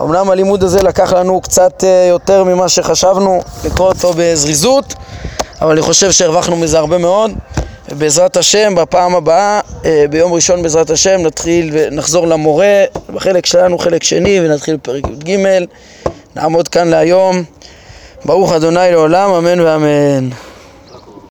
אמנם 0.00 0.30
הלימוד 0.30 0.62
הזה 0.62 0.82
לקח 0.82 1.12
לנו 1.12 1.40
קצת 1.40 1.84
אה, 1.84 2.06
יותר 2.08 2.44
ממה 2.44 2.68
שחשבנו 2.68 3.40
לקרוא 3.64 3.88
אותו 3.88 4.12
בזריזות, 4.16 4.94
אבל 5.62 5.72
אני 5.72 5.82
חושב 5.82 6.12
שהרווחנו 6.12 6.56
מזה 6.56 6.78
הרבה 6.78 6.98
מאוד. 6.98 7.30
ובעזרת 7.92 8.36
השם, 8.36 8.74
בפעם 8.74 9.14
הבאה, 9.14 9.60
אה, 9.84 10.04
ביום 10.10 10.32
ראשון 10.32 10.62
בעזרת 10.62 10.90
השם, 10.90 11.20
נתחיל 11.22 11.70
ונחזור 11.72 12.26
למורה, 12.26 12.84
בחלק 13.12 13.46
שלנו 13.46 13.78
חלק 13.78 14.02
שני, 14.02 14.40
ונתחיל 14.40 14.76
בפרק 14.76 15.04
י"ג. 15.04 15.38
נעמוד 16.36 16.68
כאן 16.68 16.88
להיום. 16.88 17.44
ברוך 18.24 18.52
אדוני 18.52 18.90
לעולם, 18.90 19.30
אמן 19.30 19.60
ואמן. 19.60 20.28